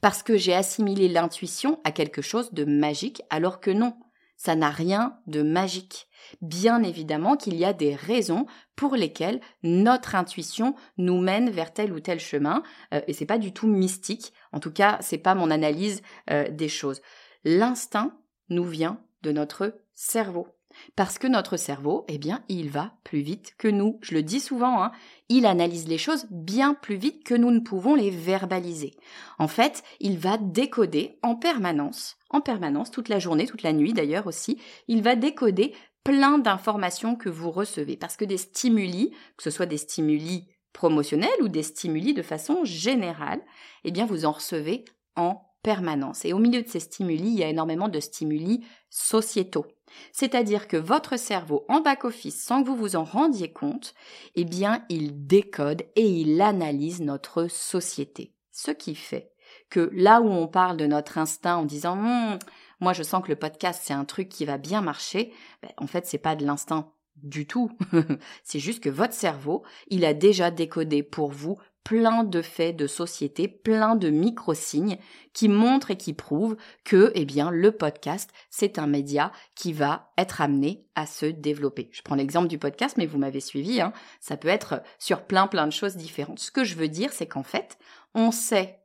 Parce 0.00 0.22
que 0.22 0.36
j'ai 0.36 0.54
assimilé 0.54 1.08
l'intuition 1.08 1.80
à 1.84 1.92
quelque 1.92 2.22
chose 2.22 2.52
de 2.52 2.64
magique, 2.64 3.22
alors 3.30 3.60
que 3.60 3.70
non, 3.70 3.96
ça 4.36 4.54
n'a 4.54 4.70
rien 4.70 5.18
de 5.26 5.42
magique. 5.42 6.08
Bien 6.42 6.82
évidemment 6.82 7.36
qu'il 7.36 7.56
y 7.56 7.64
a 7.64 7.72
des 7.72 7.94
raisons 7.94 8.46
pour 8.76 8.94
lesquelles 8.94 9.40
notre 9.62 10.14
intuition 10.14 10.74
nous 10.96 11.20
mène 11.20 11.50
vers 11.50 11.72
tel 11.72 11.92
ou 11.92 12.00
tel 12.00 12.20
chemin, 12.20 12.62
euh, 12.94 13.00
et 13.08 13.12
c'est 13.12 13.26
pas 13.26 13.38
du 13.38 13.52
tout 13.52 13.66
mystique. 13.66 14.32
En 14.52 14.60
tout 14.60 14.72
cas, 14.72 14.98
c'est 15.00 15.18
pas 15.18 15.34
mon 15.34 15.50
analyse 15.50 16.02
euh, 16.30 16.48
des 16.48 16.68
choses. 16.68 17.00
L'instinct 17.44 18.16
nous 18.48 18.64
vient 18.64 19.00
de 19.22 19.32
notre 19.32 19.80
cerveau. 19.94 20.57
Parce 20.96 21.18
que 21.18 21.26
notre 21.26 21.56
cerveau, 21.56 22.04
eh 22.08 22.18
bien, 22.18 22.42
il 22.48 22.70
va 22.70 22.92
plus 23.04 23.20
vite 23.20 23.54
que 23.58 23.68
nous. 23.68 23.98
Je 24.02 24.14
le 24.14 24.22
dis 24.22 24.40
souvent, 24.40 24.82
hein, 24.82 24.92
il 25.28 25.46
analyse 25.46 25.88
les 25.88 25.98
choses 25.98 26.26
bien 26.30 26.74
plus 26.74 26.96
vite 26.96 27.24
que 27.24 27.34
nous 27.34 27.50
ne 27.50 27.60
pouvons 27.60 27.94
les 27.94 28.10
verbaliser. 28.10 28.94
En 29.38 29.48
fait, 29.48 29.82
il 30.00 30.18
va 30.18 30.38
décoder 30.38 31.18
en 31.22 31.34
permanence, 31.34 32.16
en 32.30 32.40
permanence, 32.40 32.90
toute 32.90 33.08
la 33.08 33.18
journée, 33.18 33.46
toute 33.46 33.62
la 33.62 33.72
nuit 33.72 33.92
d'ailleurs 33.92 34.26
aussi, 34.26 34.60
il 34.88 35.02
va 35.02 35.16
décoder 35.16 35.74
plein 36.04 36.38
d'informations 36.38 37.16
que 37.16 37.28
vous 37.28 37.50
recevez. 37.50 37.96
Parce 37.96 38.16
que 38.16 38.24
des 38.24 38.38
stimuli, 38.38 39.10
que 39.36 39.42
ce 39.42 39.50
soit 39.50 39.66
des 39.66 39.78
stimuli 39.78 40.48
promotionnels 40.72 41.42
ou 41.42 41.48
des 41.48 41.62
stimuli 41.62 42.14
de 42.14 42.22
façon 42.22 42.64
générale, 42.64 43.40
eh 43.84 43.90
bien, 43.90 44.06
vous 44.06 44.24
en 44.24 44.32
recevez 44.32 44.84
en 45.16 45.42
permanence. 45.62 46.24
Et 46.24 46.32
au 46.32 46.38
milieu 46.38 46.62
de 46.62 46.68
ces 46.68 46.80
stimuli, 46.80 47.28
il 47.28 47.38
y 47.38 47.44
a 47.44 47.48
énormément 47.48 47.88
de 47.88 48.00
stimuli 48.00 48.64
sociétaux. 48.90 49.66
C'est-à-dire 50.12 50.68
que 50.68 50.76
votre 50.76 51.18
cerveau 51.18 51.64
en 51.68 51.80
back-office, 51.80 52.42
sans 52.42 52.62
que 52.62 52.68
vous 52.68 52.76
vous 52.76 52.96
en 52.96 53.04
rendiez 53.04 53.52
compte, 53.52 53.94
eh 54.34 54.44
bien, 54.44 54.84
il 54.88 55.26
décode 55.26 55.82
et 55.96 56.06
il 56.06 56.40
analyse 56.40 57.00
notre 57.00 57.48
société. 57.48 58.32
Ce 58.52 58.70
qui 58.70 58.94
fait 58.94 59.32
que 59.70 59.90
là 59.92 60.20
où 60.20 60.28
on 60.28 60.48
parle 60.48 60.76
de 60.76 60.86
notre 60.86 61.18
instinct 61.18 61.56
en 61.56 61.64
disant 61.64 61.98
hum, 61.98 62.38
moi 62.80 62.92
je 62.92 63.02
sens 63.02 63.22
que 63.22 63.28
le 63.28 63.36
podcast 63.36 63.82
c'est 63.84 63.94
un 63.94 64.04
truc 64.04 64.28
qui 64.28 64.44
va 64.44 64.58
bien 64.58 64.80
marcher, 64.80 65.32
ben, 65.62 65.70
en 65.76 65.86
fait 65.86 66.06
c'est 66.06 66.18
pas 66.18 66.36
de 66.36 66.44
l'instinct 66.44 66.92
du 67.22 67.46
tout. 67.46 67.70
c'est 68.44 68.60
juste 68.60 68.82
que 68.82 68.90
votre 68.90 69.14
cerveau, 69.14 69.64
il 69.88 70.04
a 70.04 70.14
déjà 70.14 70.50
décodé 70.50 71.02
pour 71.02 71.30
vous 71.30 71.58
plein 71.88 72.22
de 72.22 72.42
faits 72.42 72.76
de 72.76 72.86
société, 72.86 73.48
plein 73.48 73.96
de 73.96 74.10
micro-signes 74.10 74.98
qui 75.32 75.48
montrent 75.48 75.90
et 75.90 75.96
qui 75.96 76.12
prouvent 76.12 76.58
que, 76.84 77.10
eh 77.14 77.24
bien, 77.24 77.50
le 77.50 77.72
podcast, 77.72 78.30
c'est 78.50 78.78
un 78.78 78.86
média 78.86 79.32
qui 79.54 79.72
va 79.72 80.12
être 80.18 80.42
amené 80.42 80.86
à 80.94 81.06
se 81.06 81.24
développer. 81.24 81.88
Je 81.92 82.02
prends 82.02 82.14
l'exemple 82.14 82.48
du 82.48 82.58
podcast, 82.58 82.98
mais 82.98 83.06
vous 83.06 83.16
m'avez 83.16 83.40
suivi, 83.40 83.80
hein. 83.80 83.94
ça 84.20 84.36
peut 84.36 84.48
être 84.48 84.82
sur 84.98 85.24
plein 85.24 85.46
plein 85.46 85.66
de 85.66 85.72
choses 85.72 85.96
différentes. 85.96 86.40
Ce 86.40 86.50
que 86.50 86.62
je 86.62 86.74
veux 86.74 86.88
dire, 86.88 87.10
c'est 87.10 87.26
qu'en 87.26 87.42
fait, 87.42 87.78
on 88.14 88.32
sait 88.32 88.82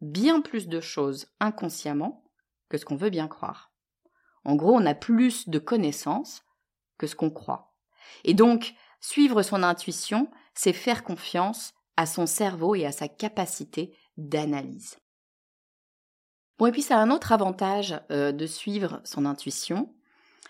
bien 0.00 0.40
plus 0.40 0.68
de 0.68 0.80
choses 0.80 1.26
inconsciemment 1.40 2.22
que 2.68 2.78
ce 2.78 2.84
qu'on 2.84 2.94
veut 2.94 3.10
bien 3.10 3.26
croire. 3.26 3.72
En 4.44 4.54
gros, 4.54 4.76
on 4.76 4.86
a 4.86 4.94
plus 4.94 5.48
de 5.48 5.58
connaissances 5.58 6.44
que 6.98 7.08
ce 7.08 7.16
qu'on 7.16 7.30
croit. 7.30 7.74
Et 8.22 8.34
donc, 8.34 8.74
suivre 9.00 9.42
son 9.42 9.64
intuition, 9.64 10.30
c'est 10.54 10.72
faire 10.72 11.02
confiance 11.02 11.74
à 11.96 12.06
son 12.06 12.26
cerveau 12.26 12.74
et 12.74 12.86
à 12.86 12.92
sa 12.92 13.08
capacité 13.08 13.96
d'analyse. 14.16 14.96
Bon, 16.58 16.66
et 16.66 16.72
puis 16.72 16.82
ça 16.82 16.98
a 16.98 17.02
un 17.02 17.10
autre 17.10 17.32
avantage 17.32 18.00
euh, 18.10 18.32
de 18.32 18.46
suivre 18.46 19.00
son 19.04 19.26
intuition, 19.26 19.92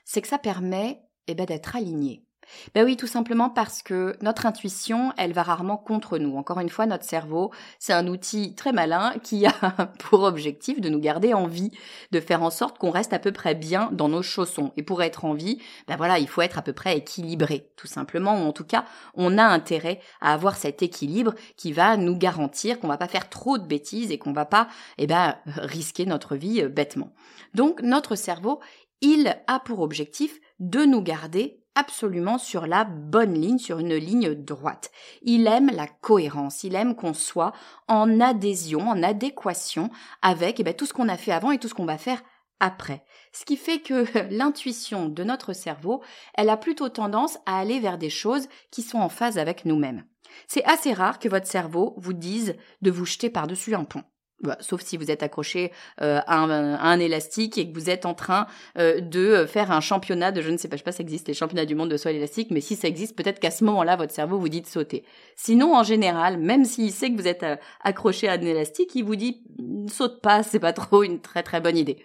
c'est 0.04 0.20
que 0.20 0.28
ça 0.28 0.38
permet 0.38 1.02
eh 1.26 1.34
ben, 1.34 1.46
d'être 1.46 1.76
aligné. 1.76 2.26
Ben 2.74 2.84
oui, 2.84 2.96
tout 2.96 3.06
simplement 3.06 3.50
parce 3.50 3.82
que 3.82 4.16
notre 4.22 4.46
intuition, 4.46 5.12
elle 5.16 5.32
va 5.32 5.42
rarement 5.42 5.76
contre 5.76 6.18
nous. 6.18 6.36
Encore 6.36 6.60
une 6.60 6.68
fois, 6.68 6.86
notre 6.86 7.04
cerveau, 7.04 7.50
c'est 7.78 7.92
un 7.92 8.06
outil 8.06 8.54
très 8.54 8.72
malin 8.72 9.14
qui 9.22 9.46
a 9.46 9.52
pour 9.98 10.22
objectif 10.22 10.80
de 10.80 10.88
nous 10.88 11.00
garder 11.00 11.34
en 11.34 11.46
vie, 11.46 11.70
de 12.12 12.20
faire 12.20 12.42
en 12.42 12.50
sorte 12.50 12.78
qu'on 12.78 12.90
reste 12.90 13.12
à 13.12 13.18
peu 13.18 13.32
près 13.32 13.54
bien 13.54 13.88
dans 13.92 14.08
nos 14.08 14.22
chaussons. 14.22 14.72
Et 14.76 14.82
pour 14.82 15.02
être 15.02 15.24
en 15.24 15.34
vie, 15.34 15.58
ben 15.88 15.96
voilà, 15.96 16.18
il 16.18 16.28
faut 16.28 16.42
être 16.42 16.58
à 16.58 16.62
peu 16.62 16.72
près 16.72 16.96
équilibré, 16.96 17.70
tout 17.76 17.86
simplement. 17.86 18.42
Ou 18.42 18.46
en 18.46 18.52
tout 18.52 18.64
cas, 18.64 18.84
on 19.14 19.38
a 19.38 19.44
intérêt 19.44 20.00
à 20.20 20.32
avoir 20.32 20.56
cet 20.56 20.82
équilibre 20.82 21.34
qui 21.56 21.72
va 21.72 21.96
nous 21.96 22.16
garantir 22.16 22.80
qu'on 22.80 22.88
va 22.88 22.98
pas 22.98 23.08
faire 23.08 23.28
trop 23.28 23.58
de 23.58 23.66
bêtises 23.66 24.10
et 24.10 24.18
qu'on 24.18 24.32
va 24.32 24.44
pas, 24.44 24.68
eh 24.98 25.06
ben, 25.06 25.36
risquer 25.46 26.06
notre 26.06 26.36
vie 26.36 26.62
euh, 26.62 26.68
bêtement. 26.68 27.12
Donc, 27.54 27.82
notre 27.82 28.16
cerveau, 28.16 28.60
il 29.00 29.36
a 29.46 29.60
pour 29.60 29.80
objectif 29.80 30.40
de 30.60 30.84
nous 30.84 31.02
garder 31.02 31.63
absolument 31.74 32.38
sur 32.38 32.66
la 32.66 32.84
bonne 32.84 33.34
ligne, 33.34 33.58
sur 33.58 33.78
une 33.78 33.94
ligne 33.94 34.34
droite. 34.34 34.90
Il 35.22 35.46
aime 35.46 35.70
la 35.72 35.86
cohérence, 35.86 36.64
il 36.64 36.74
aime 36.74 36.94
qu'on 36.94 37.14
soit 37.14 37.52
en 37.88 38.20
adhésion, 38.20 38.88
en 38.88 39.02
adéquation 39.02 39.90
avec 40.22 40.60
eh 40.60 40.64
bien, 40.64 40.72
tout 40.72 40.86
ce 40.86 40.92
qu'on 40.92 41.08
a 41.08 41.16
fait 41.16 41.32
avant 41.32 41.50
et 41.50 41.58
tout 41.58 41.68
ce 41.68 41.74
qu'on 41.74 41.84
va 41.84 41.98
faire 41.98 42.22
après. 42.60 43.04
Ce 43.32 43.44
qui 43.44 43.56
fait 43.56 43.80
que 43.80 44.06
l'intuition 44.30 45.08
de 45.08 45.24
notre 45.24 45.52
cerveau, 45.52 46.02
elle 46.34 46.50
a 46.50 46.56
plutôt 46.56 46.88
tendance 46.88 47.38
à 47.46 47.58
aller 47.58 47.80
vers 47.80 47.98
des 47.98 48.10
choses 48.10 48.48
qui 48.70 48.82
sont 48.82 48.98
en 48.98 49.08
phase 49.08 49.38
avec 49.38 49.64
nous-mêmes. 49.64 50.04
C'est 50.48 50.64
assez 50.64 50.92
rare 50.92 51.18
que 51.18 51.28
votre 51.28 51.46
cerveau 51.46 51.94
vous 51.96 52.12
dise 52.12 52.56
de 52.82 52.90
vous 52.90 53.04
jeter 53.04 53.30
par-dessus 53.30 53.74
un 53.74 53.84
pont. 53.84 54.04
Bah, 54.44 54.58
sauf 54.60 54.82
si 54.82 54.98
vous 54.98 55.10
êtes 55.10 55.22
accroché 55.22 55.72
euh, 56.02 56.20
à, 56.26 56.38
un, 56.38 56.98
élastique 57.00 57.56
et 57.56 57.66
que 57.66 57.74
vous 57.74 57.88
êtes 57.88 58.04
en 58.04 58.12
train 58.12 58.46
euh, 58.78 59.00
de 59.00 59.46
faire 59.46 59.72
un 59.72 59.80
championnat 59.80 60.32
de 60.32 60.42
je 60.42 60.50
ne 60.50 60.58
sais 60.58 60.68
pas, 60.68 60.76
je 60.76 60.80
sais 60.80 60.84
pas 60.84 60.92
si 60.92 60.98
ça 60.98 61.02
existe 61.02 61.28
les 61.28 61.34
championnats 61.34 61.64
du 61.64 61.74
monde 61.74 61.90
de 61.90 61.96
saut 61.96 62.10
à 62.10 62.12
l'élastique, 62.12 62.50
mais 62.50 62.60
si 62.60 62.76
ça 62.76 62.86
existe, 62.86 63.16
peut-être 63.16 63.40
qu'à 63.40 63.50
ce 63.50 63.64
moment-là, 63.64 63.96
votre 63.96 64.12
cerveau 64.12 64.38
vous 64.38 64.50
dit 64.50 64.60
de 64.60 64.66
sauter. 64.66 65.04
Sinon, 65.34 65.74
en 65.74 65.82
général, 65.82 66.36
même 66.36 66.66
s'il 66.66 66.92
sait 66.92 67.10
que 67.10 67.16
vous 67.16 67.26
êtes 67.26 67.42
euh, 67.42 67.56
accroché 67.82 68.28
à 68.28 68.32
un 68.32 68.40
élastique, 68.40 68.94
il 68.94 69.04
vous 69.04 69.16
dit 69.16 69.42
saute 69.88 70.20
pas, 70.20 70.42
c'est 70.42 70.58
pas 70.58 70.72
trop 70.72 71.02
une 71.02 71.20
très 71.20 71.42
très 71.42 71.60
bonne 71.60 71.76
idée. 71.76 71.98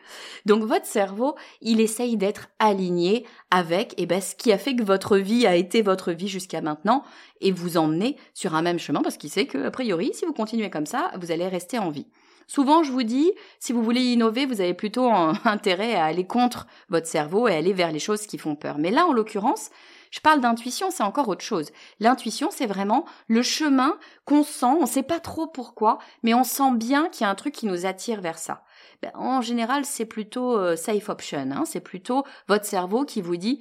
Donc 0.45 0.63
votre 0.63 0.85
cerveau, 0.85 1.35
il 1.61 1.81
essaye 1.81 2.15
d'être 2.15 2.47
aligné 2.59 3.25
avec 3.51 3.93
eh 3.97 4.05
ben, 4.05 4.21
ce 4.21 4.35
qui 4.35 4.51
a 4.51 4.57
fait 4.57 4.75
que 4.75 4.83
votre 4.83 5.17
vie 5.17 5.45
a 5.45 5.55
été 5.55 5.81
votre 5.81 6.11
vie 6.11 6.27
jusqu'à 6.27 6.61
maintenant 6.61 7.03
et 7.41 7.51
vous 7.51 7.77
emmener 7.77 8.17
sur 8.33 8.55
un 8.55 8.61
même 8.61 8.79
chemin 8.79 9.01
parce 9.01 9.17
qu'il 9.17 9.29
sait 9.29 9.45
que 9.45 9.65
a 9.67 9.71
priori, 9.71 10.11
si 10.13 10.25
vous 10.25 10.33
continuez 10.33 10.69
comme 10.69 10.85
ça, 10.85 11.11
vous 11.19 11.31
allez 11.31 11.47
rester 11.47 11.79
en 11.79 11.89
vie. 11.89 12.07
Souvent, 12.47 12.81
je 12.81 12.91
vous 12.91 13.03
dis, 13.03 13.31
si 13.59 13.73
vous 13.73 13.83
voulez 13.83 14.01
innover, 14.01 14.47
vous 14.47 14.59
avez 14.59 14.73
plutôt 14.73 15.07
intérêt 15.45 15.93
à 15.93 16.05
aller 16.05 16.25
contre 16.25 16.65
votre 16.89 17.07
cerveau 17.07 17.47
et 17.47 17.55
aller 17.55 17.73
vers 17.73 17.91
les 17.91 17.99
choses 17.99 18.25
qui 18.25 18.39
font 18.39 18.55
peur. 18.55 18.79
Mais 18.79 18.89
là, 18.89 19.05
en 19.05 19.13
l'occurrence, 19.13 19.69
je 20.09 20.19
parle 20.19 20.41
d'intuition, 20.41 20.89
c'est 20.89 21.03
encore 21.03 21.27
autre 21.27 21.43
chose. 21.43 21.69
L'intuition, 21.99 22.49
c'est 22.51 22.65
vraiment 22.65 23.05
le 23.27 23.43
chemin 23.43 23.97
qu'on 24.25 24.43
sent, 24.43 24.65
on 24.65 24.81
ne 24.81 24.87
sait 24.87 25.03
pas 25.03 25.19
trop 25.19 25.45
pourquoi, 25.45 25.99
mais 26.23 26.33
on 26.33 26.43
sent 26.43 26.71
bien 26.73 27.09
qu'il 27.09 27.21
y 27.21 27.27
a 27.27 27.29
un 27.29 27.35
truc 27.35 27.53
qui 27.53 27.67
nous 27.67 27.85
attire 27.85 28.19
vers 28.21 28.39
ça. 28.39 28.63
Ben, 29.03 29.11
en 29.13 29.41
général, 29.41 29.85
c'est 29.85 30.05
plutôt 30.05 30.57
euh, 30.57 30.75
safe 30.75 31.09
option, 31.09 31.47
hein. 31.51 31.63
c'est 31.65 31.79
plutôt 31.79 32.23
votre 32.47 32.65
cerveau 32.65 33.05
qui 33.05 33.21
vous 33.21 33.37
dit 33.37 33.59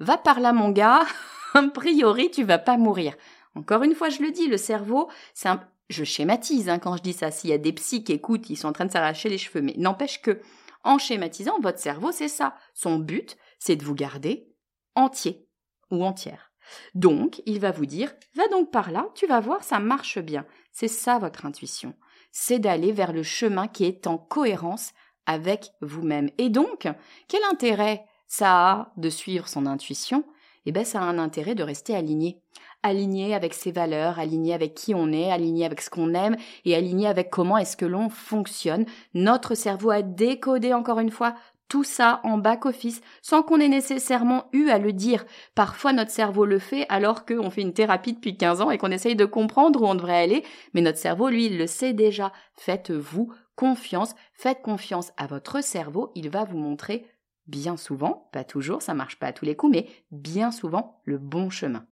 va 0.00 0.18
par 0.18 0.40
là 0.40 0.52
mon 0.52 0.70
gars, 0.70 1.04
a 1.56 1.70
priori 1.70 2.30
tu 2.30 2.44
vas 2.44 2.58
pas 2.58 2.76
mourir. 2.76 3.14
Encore 3.54 3.82
une 3.82 3.94
fois, 3.94 4.10
je 4.10 4.22
le 4.22 4.30
dis, 4.30 4.48
le 4.48 4.58
cerveau, 4.58 5.08
c'est 5.34 5.48
je 5.88 6.04
schématise 6.04 6.68
hein, 6.68 6.78
quand 6.78 6.96
je 6.96 7.02
dis 7.02 7.12
ça. 7.12 7.30
S'il 7.30 7.50
y 7.50 7.52
a 7.52 7.58
des 7.58 7.72
psys 7.72 8.04
qui 8.04 8.12
écoutent, 8.12 8.50
ils 8.50 8.56
sont 8.56 8.68
en 8.68 8.72
train 8.72 8.86
de 8.86 8.92
s'arracher 8.92 9.28
les 9.28 9.38
cheveux. 9.38 9.62
Mais 9.62 9.74
n'empêche 9.76 10.20
que, 10.20 10.40
en 10.84 10.98
schématisant, 10.98 11.58
votre 11.60 11.78
cerveau, 11.78 12.12
c'est 12.12 12.28
ça. 12.28 12.56
Son 12.74 12.98
but, 12.98 13.36
c'est 13.58 13.76
de 13.76 13.84
vous 13.84 13.94
garder 13.94 14.52
entier 14.94 15.48
ou 15.90 16.04
entière. 16.04 16.52
Donc, 16.94 17.40
il 17.46 17.60
va 17.60 17.70
vous 17.70 17.86
dire, 17.86 18.12
va 18.34 18.48
donc 18.48 18.70
par 18.72 18.90
là, 18.90 19.08
tu 19.14 19.26
vas 19.26 19.40
voir, 19.40 19.62
ça 19.62 19.78
marche 19.78 20.18
bien. 20.18 20.44
C'est 20.72 20.88
ça 20.88 21.18
votre 21.18 21.46
intuition. 21.46 21.94
C'est 22.32 22.58
d'aller 22.58 22.92
vers 22.92 23.12
le 23.12 23.22
chemin 23.22 23.68
qui 23.68 23.84
est 23.84 24.06
en 24.06 24.18
cohérence 24.18 24.92
avec 25.26 25.70
vous-même. 25.80 26.30
Et 26.38 26.50
donc, 26.50 26.88
quel 27.28 27.42
intérêt 27.50 28.04
ça 28.26 28.70
a 28.70 28.92
de 28.96 29.08
suivre 29.08 29.48
son 29.48 29.66
intuition 29.66 30.24
Eh 30.66 30.72
bien, 30.72 30.84
ça 30.84 31.00
a 31.00 31.04
un 31.04 31.18
intérêt 31.18 31.54
de 31.54 31.62
rester 31.62 31.94
aligné 31.94 32.42
aligné 32.82 33.34
avec 33.34 33.54
ses 33.54 33.72
valeurs, 33.72 34.18
aligné 34.18 34.54
avec 34.54 34.74
qui 34.74 34.94
on 34.94 35.12
est, 35.12 35.30
aligné 35.30 35.66
avec 35.66 35.80
ce 35.80 35.90
qu'on 35.90 36.14
aime 36.14 36.36
et 36.64 36.74
aligné 36.74 37.08
avec 37.08 37.30
comment 37.30 37.58
est-ce 37.58 37.76
que 37.76 37.84
l'on 37.84 38.08
fonctionne. 38.08 38.86
Notre 39.14 39.54
cerveau 39.54 39.90
a 39.90 40.02
décodé 40.02 40.72
encore 40.72 41.00
une 41.00 41.10
fois 41.10 41.34
tout 41.68 41.82
ça 41.82 42.20
en 42.22 42.38
back-office 42.38 43.00
sans 43.22 43.42
qu'on 43.42 43.58
ait 43.58 43.68
nécessairement 43.68 44.44
eu 44.52 44.68
à 44.68 44.78
le 44.78 44.92
dire. 44.92 45.24
Parfois 45.56 45.92
notre 45.92 46.12
cerveau 46.12 46.44
le 46.44 46.60
fait 46.60 46.86
alors 46.88 47.26
qu'on 47.26 47.50
fait 47.50 47.62
une 47.62 47.72
thérapie 47.72 48.12
depuis 48.12 48.36
15 48.36 48.60
ans 48.60 48.70
et 48.70 48.78
qu'on 48.78 48.92
essaye 48.92 49.16
de 49.16 49.24
comprendre 49.24 49.82
où 49.82 49.86
on 49.86 49.96
devrait 49.96 50.22
aller, 50.22 50.44
mais 50.74 50.80
notre 50.80 50.98
cerveau, 50.98 51.28
lui, 51.28 51.46
il 51.46 51.58
le 51.58 51.66
sait 51.66 51.92
déjà. 51.92 52.32
Faites-vous 52.54 53.32
confiance, 53.56 54.14
faites 54.34 54.62
confiance 54.62 55.12
à 55.16 55.26
votre 55.26 55.60
cerveau, 55.62 56.12
il 56.14 56.28
va 56.28 56.44
vous 56.44 56.58
montrer 56.58 57.06
bien 57.46 57.76
souvent, 57.76 58.28
pas 58.32 58.44
toujours, 58.44 58.82
ça 58.82 58.94
marche 58.94 59.18
pas 59.18 59.28
à 59.28 59.32
tous 59.32 59.44
les 59.44 59.56
coups, 59.56 59.72
mais 59.72 59.88
bien 60.10 60.50
souvent 60.50 61.00
le 61.04 61.18
bon 61.18 61.50
chemin. 61.50 61.86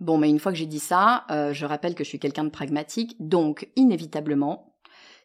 Bon, 0.00 0.18
mais 0.18 0.28
une 0.28 0.40
fois 0.40 0.52
que 0.52 0.58
j'ai 0.58 0.66
dit 0.66 0.80
ça, 0.80 1.24
euh, 1.30 1.52
je 1.52 1.66
rappelle 1.66 1.94
que 1.94 2.04
je 2.04 2.08
suis 2.08 2.18
quelqu'un 2.18 2.44
de 2.44 2.50
pragmatique, 2.50 3.16
donc 3.20 3.68
inévitablement, 3.76 4.76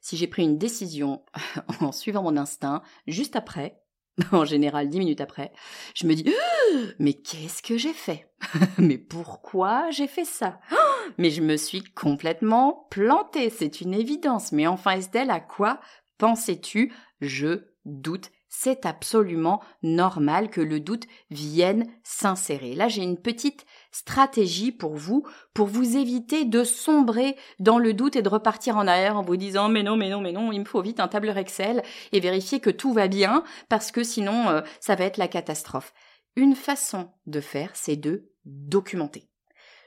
si 0.01 0.15
j'ai 0.15 0.27
pris 0.27 0.43
une 0.43 0.57
décision 0.57 1.23
en 1.81 1.91
suivant 1.91 2.23
mon 2.23 2.37
instinct, 2.37 2.83
juste 3.07 3.35
après, 3.35 3.81
en 4.31 4.45
général 4.45 4.89
dix 4.89 4.99
minutes 4.99 5.21
après, 5.21 5.51
je 5.95 6.05
me 6.05 6.13
dis 6.13 6.25
mais 6.99 7.13
qu'est-ce 7.13 7.63
que 7.63 7.77
j'ai 7.77 7.93
fait? 7.93 8.27
Mais 8.77 8.97
pourquoi 8.97 9.89
j'ai 9.91 10.07
fait 10.07 10.25
ça? 10.25 10.59
Mais 11.17 11.29
je 11.29 11.41
me 11.41 11.57
suis 11.57 11.83
complètement 11.83 12.87
plantée, 12.89 13.49
c'est 13.49 13.81
une 13.81 13.93
évidence. 13.93 14.51
Mais 14.51 14.67
enfin 14.67 14.91
Estelle, 14.91 15.31
à 15.31 15.39
quoi 15.39 15.79
pensais-tu? 16.17 16.93
Je 17.21 17.65
doute 17.89 18.31
c'est 18.49 18.87
absolument 18.87 19.61
normal 19.83 20.49
que 20.49 20.59
le 20.59 20.79
doute 20.79 21.05
vienne 21.29 21.87
s'insérer. 22.03 22.73
Là, 22.73 22.87
j'ai 22.87 23.03
une 23.03 23.21
petite 23.21 23.65
stratégie 23.91 24.71
pour 24.71 24.95
vous, 24.95 25.25
pour 25.53 25.67
vous 25.67 25.95
éviter 25.95 26.45
de 26.45 26.63
sombrer 26.63 27.37
dans 27.59 27.77
le 27.77 27.93
doute 27.93 28.15
et 28.15 28.23
de 28.23 28.29
repartir 28.29 28.75
en 28.75 28.87
arrière 28.87 29.17
en 29.17 29.21
vous 29.21 29.37
disant 29.37 29.69
mais 29.69 29.83
non, 29.83 29.95
mais 29.95 30.09
non, 30.09 30.19
mais 30.19 30.31
non, 30.31 30.51
il 30.51 30.59
me 30.59 30.65
faut 30.65 30.81
vite 30.81 30.99
un 30.99 31.07
tableur 31.07 31.37
Excel 31.37 31.83
et 32.11 32.19
vérifier 32.19 32.59
que 32.59 32.71
tout 32.71 32.91
va 32.91 33.07
bien 33.07 33.43
parce 33.69 33.91
que 33.91 34.03
sinon 34.03 34.49
euh, 34.49 34.61
ça 34.79 34.95
va 34.95 35.05
être 35.05 35.17
la 35.17 35.27
catastrophe. 35.27 35.93
Une 36.35 36.55
façon 36.55 37.11
de 37.27 37.41
faire, 37.41 37.71
c'est 37.75 37.97
de 37.97 38.31
documenter. 38.45 39.29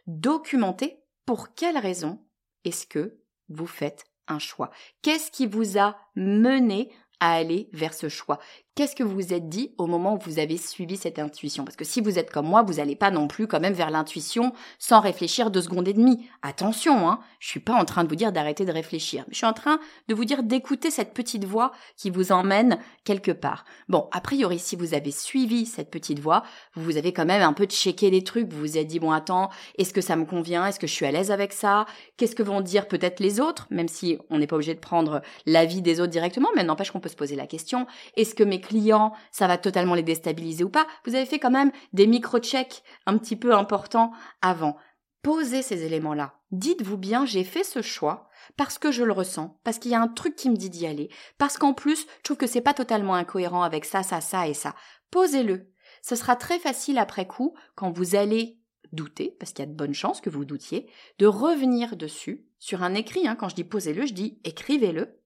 Documenter 0.06 1.02
pour 1.26 1.54
quelle 1.54 1.78
raison 1.78 2.20
est-ce 2.64 2.86
que 2.86 3.18
vous 3.48 3.66
faites 3.66 4.04
un 4.28 4.38
choix? 4.38 4.70
Qu'est-ce 5.02 5.32
qui 5.32 5.46
vous 5.46 5.78
a 5.78 5.96
mené 6.14 6.92
à 7.22 7.34
aller 7.34 7.68
vers 7.72 7.94
ce 7.94 8.08
choix 8.08 8.40
Qu'est-ce 8.74 8.96
que 8.96 9.02
vous 9.02 9.12
vous 9.12 9.34
êtes 9.34 9.50
dit 9.50 9.74
au 9.76 9.86
moment 9.86 10.14
où 10.14 10.18
vous 10.18 10.38
avez 10.38 10.56
suivi 10.56 10.96
cette 10.96 11.18
intuition? 11.18 11.66
Parce 11.66 11.76
que 11.76 11.84
si 11.84 12.00
vous 12.00 12.18
êtes 12.18 12.30
comme 12.30 12.46
moi, 12.46 12.62
vous 12.62 12.74
n'allez 12.74 12.96
pas 12.96 13.10
non 13.10 13.28
plus 13.28 13.46
quand 13.46 13.60
même 13.60 13.74
vers 13.74 13.90
l'intuition 13.90 14.54
sans 14.78 15.00
réfléchir 15.00 15.50
deux 15.50 15.60
secondes 15.60 15.88
et 15.88 15.92
demie. 15.92 16.26
Attention, 16.40 17.06
hein, 17.06 17.20
je 17.38 17.48
suis 17.48 17.60
pas 17.60 17.74
en 17.74 17.84
train 17.84 18.02
de 18.02 18.08
vous 18.08 18.16
dire 18.16 18.32
d'arrêter 18.32 18.64
de 18.64 18.72
réfléchir. 18.72 19.26
Je 19.30 19.36
suis 19.36 19.44
en 19.44 19.52
train 19.52 19.78
de 20.08 20.14
vous 20.14 20.24
dire 20.24 20.42
d'écouter 20.42 20.90
cette 20.90 21.12
petite 21.12 21.44
voix 21.44 21.72
qui 21.98 22.08
vous 22.08 22.32
emmène 22.32 22.78
quelque 23.04 23.30
part. 23.30 23.66
Bon, 23.90 24.08
a 24.10 24.22
priori, 24.22 24.58
si 24.58 24.74
vous 24.74 24.94
avez 24.94 25.10
suivi 25.10 25.66
cette 25.66 25.90
petite 25.90 26.20
voix, 26.20 26.42
vous 26.74 26.96
avez 26.96 27.12
quand 27.12 27.26
même 27.26 27.42
un 27.42 27.52
peu 27.52 27.66
checké 27.66 28.08
les 28.08 28.24
trucs. 28.24 28.50
Vous 28.50 28.60
vous 28.60 28.78
êtes 28.78 28.86
dit, 28.86 29.00
bon, 29.00 29.12
attends, 29.12 29.50
est-ce 29.76 29.92
que 29.92 30.00
ça 30.00 30.16
me 30.16 30.24
convient? 30.24 30.64
Est-ce 30.64 30.80
que 30.80 30.86
je 30.86 30.94
suis 30.94 31.04
à 31.04 31.12
l'aise 31.12 31.30
avec 31.30 31.52
ça? 31.52 31.84
Qu'est-ce 32.16 32.34
que 32.34 32.42
vont 32.42 32.62
dire 32.62 32.88
peut-être 32.88 33.20
les 33.20 33.38
autres? 33.38 33.66
Même 33.68 33.88
si 33.88 34.16
on 34.30 34.38
n'est 34.38 34.46
pas 34.46 34.56
obligé 34.56 34.72
de 34.72 34.80
prendre 34.80 35.20
l'avis 35.44 35.82
des 35.82 36.00
autres 36.00 36.10
directement, 36.10 36.48
mais 36.56 36.64
n'empêche 36.64 36.90
qu'on 36.90 37.00
peut 37.00 37.10
se 37.10 37.16
poser 37.16 37.36
la 37.36 37.46
question. 37.46 37.86
Est-ce 38.16 38.34
que 38.34 38.44
mes 38.44 38.61
clients, 38.62 39.12
ça 39.30 39.46
va 39.46 39.58
totalement 39.58 39.94
les 39.94 40.02
déstabiliser 40.02 40.64
ou 40.64 40.70
pas. 40.70 40.86
Vous 41.04 41.14
avez 41.14 41.26
fait 41.26 41.38
quand 41.38 41.50
même 41.50 41.72
des 41.92 42.06
micro-checks 42.06 42.82
un 43.04 43.18
petit 43.18 43.36
peu 43.36 43.54
importants 43.54 44.12
avant. 44.40 44.78
Posez 45.22 45.60
ces 45.60 45.84
éléments-là. 45.84 46.34
Dites-vous 46.50 46.96
bien, 46.96 47.26
j'ai 47.26 47.44
fait 47.44 47.64
ce 47.64 47.82
choix 47.82 48.28
parce 48.56 48.78
que 48.78 48.90
je 48.90 49.04
le 49.04 49.12
ressens, 49.12 49.58
parce 49.62 49.78
qu'il 49.78 49.90
y 49.90 49.94
a 49.94 50.00
un 50.00 50.08
truc 50.08 50.34
qui 50.34 50.50
me 50.50 50.56
dit 50.56 50.70
d'y 50.70 50.86
aller, 50.86 51.10
parce 51.38 51.58
qu'en 51.58 51.74
plus, 51.74 52.06
je 52.18 52.22
trouve 52.24 52.36
que 52.36 52.46
c'est 52.46 52.60
pas 52.60 52.74
totalement 52.74 53.14
incohérent 53.14 53.62
avec 53.62 53.84
ça, 53.84 54.02
ça, 54.02 54.20
ça 54.20 54.48
et 54.48 54.54
ça. 54.54 54.74
Posez-le. 55.10 55.70
Ce 56.02 56.16
sera 56.16 56.34
très 56.34 56.58
facile 56.58 56.98
après 56.98 57.26
coup, 57.26 57.54
quand 57.76 57.90
vous 57.92 58.16
allez 58.16 58.58
douter, 58.92 59.36
parce 59.38 59.52
qu'il 59.52 59.64
y 59.64 59.68
a 59.68 59.70
de 59.70 59.76
bonnes 59.76 59.94
chances 59.94 60.20
que 60.20 60.30
vous 60.30 60.44
doutiez, 60.44 60.90
de 61.18 61.26
revenir 61.26 61.96
dessus, 61.96 62.46
sur 62.58 62.82
un 62.82 62.94
écrit, 62.94 63.26
hein, 63.26 63.36
quand 63.36 63.48
je 63.48 63.54
dis 63.54 63.64
posez-le, 63.64 64.06
je 64.06 64.12
dis 64.12 64.40
écrivez-le, 64.44 65.20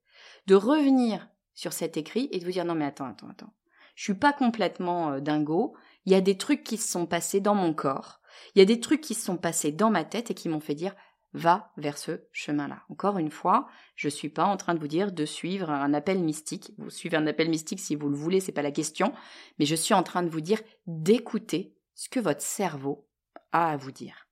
de 0.47 0.55
revenir 0.55 1.29
sur 1.57 1.73
cet 1.73 1.97
écrit 1.97 2.29
et 2.31 2.39
de 2.39 2.45
vous 2.45 2.53
dire 2.53 2.65
non 2.65 2.77
mais 2.77 2.85
attends, 2.85 3.07
attends, 3.07 3.29
attends. 3.29 3.53
Je 3.97 4.05
suis 4.05 4.15
pas 4.15 4.33
complètement 4.33 5.13
euh, 5.13 5.21
dingo. 5.21 5.75
Il 6.05 6.13
y 6.13 6.15
a 6.15 6.21
des 6.21 6.37
trucs 6.37 6.63
qui 6.63 6.77
se 6.77 6.89
sont 6.89 7.07
passés 7.07 7.41
dans 7.41 7.55
mon 7.57 7.75
corps. 7.75 8.21
Il 8.55 8.61
y 8.61 8.63
a 8.63 8.67
des 8.67 8.79
trucs 8.79 9.01
qui 9.01 9.15
se 9.15 9.25
sont 9.25 9.39
passés 9.39 9.73
dans 9.73 9.91
ma 9.91 10.05
tête 10.05 10.31
et 10.31 10.35
qui 10.35 10.49
m'ont 10.49 10.61
fait 10.61 10.75
dire 10.75 10.95
va 11.33 11.73
vers 11.77 11.99
ce 11.99 12.21
chemin-là. 12.33 12.83
Encore 12.89 13.19
une 13.19 13.31
fois, 13.31 13.67
je 13.95 14.09
suis 14.09 14.29
pas 14.29 14.45
en 14.45 14.57
train 14.57 14.75
de 14.75 14.79
vous 14.79 14.89
dire 14.89 15.13
de 15.13 15.25
suivre 15.25 15.71
un 15.71 15.93
appel 15.93 16.21
mystique. 16.21 16.73
Vous 16.79 16.91
suivez 16.91 17.17
un 17.17 17.27
appel 17.27 17.51
mystique 17.51 17.81
si 17.81 17.97
vous 17.97 18.09
le 18.09 18.17
voulez, 18.17 18.41
c'est 18.41 18.53
pas 18.53 18.63
la 18.63 18.71
question, 18.71 19.13
mais 19.59 19.67
je 19.67 19.75
suis 19.75 19.95
en 19.95 20.03
train 20.03 20.23
de 20.23 20.29
vous 20.29 20.41
dire 20.41 20.61
d'écouter 20.87 21.75
ce 21.95 22.09
que 22.09 22.21
votre 22.21 22.43
cerveau 22.43 23.09
a 23.53 23.71
à 23.71 23.77
vous 23.77 23.93
dire. 23.93 24.29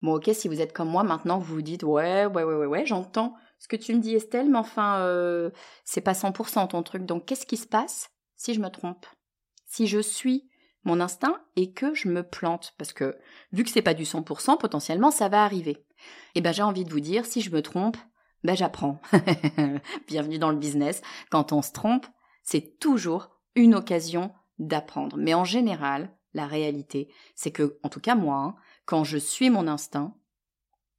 Bon, 0.00 0.14
ok, 0.14 0.30
si 0.32 0.48
vous 0.48 0.60
êtes 0.60 0.72
comme 0.72 0.90
moi, 0.90 1.02
maintenant 1.02 1.38
vous 1.38 1.56
vous 1.56 1.62
dites 1.62 1.82
ouais, 1.82 2.26
ouais, 2.26 2.44
ouais, 2.44 2.66
ouais, 2.66 2.86
j'entends 2.86 3.34
ce 3.58 3.68
que 3.68 3.76
tu 3.76 3.94
me 3.94 4.00
dis, 4.00 4.14
Estelle, 4.14 4.48
mais 4.48 4.58
enfin, 4.58 4.98
euh, 5.00 5.50
c'est 5.84 6.00
pas 6.00 6.12
100% 6.12 6.68
ton 6.68 6.82
truc. 6.82 7.04
Donc, 7.04 7.26
qu'est-ce 7.26 7.46
qui 7.46 7.56
se 7.56 7.66
passe 7.66 8.10
si 8.36 8.54
je 8.54 8.60
me 8.60 8.68
trompe 8.68 9.06
Si 9.66 9.86
je 9.86 9.98
suis 9.98 10.48
mon 10.84 11.00
instinct 11.00 11.40
et 11.56 11.72
que 11.72 11.94
je 11.94 12.08
me 12.08 12.22
plante? 12.22 12.74
Parce 12.78 12.92
que 12.92 13.18
vu 13.52 13.64
que 13.64 13.70
c'est 13.70 13.82
pas 13.82 13.94
du 13.94 14.04
100%, 14.04 14.58
potentiellement 14.58 15.10
ça 15.10 15.28
va 15.28 15.44
arriver. 15.44 15.84
Eh 16.34 16.40
ben 16.40 16.52
j'ai 16.52 16.62
envie 16.62 16.84
de 16.84 16.92
vous 16.92 17.00
dire 17.00 17.26
si 17.26 17.40
je 17.40 17.50
me 17.50 17.62
trompe, 17.62 17.96
ben 18.44 18.56
j'apprends. 18.56 19.00
Bienvenue 20.06 20.38
dans 20.38 20.50
le 20.50 20.56
business. 20.56 21.02
Quand 21.30 21.52
on 21.52 21.62
se 21.62 21.72
trompe, 21.72 22.06
c'est 22.44 22.78
toujours 22.78 23.30
une 23.56 23.74
occasion 23.74 24.32
d'apprendre. 24.58 25.16
Mais 25.18 25.34
en 25.34 25.44
général, 25.44 26.16
la 26.34 26.46
réalité, 26.46 27.12
c'est 27.34 27.50
que 27.50 27.78
en 27.82 27.88
tout 27.88 28.00
cas 28.00 28.14
moi, 28.14 28.36
hein, 28.36 28.54
quand 28.86 29.02
je 29.02 29.18
suis 29.18 29.50
mon 29.50 29.66
instinct, 29.66 30.14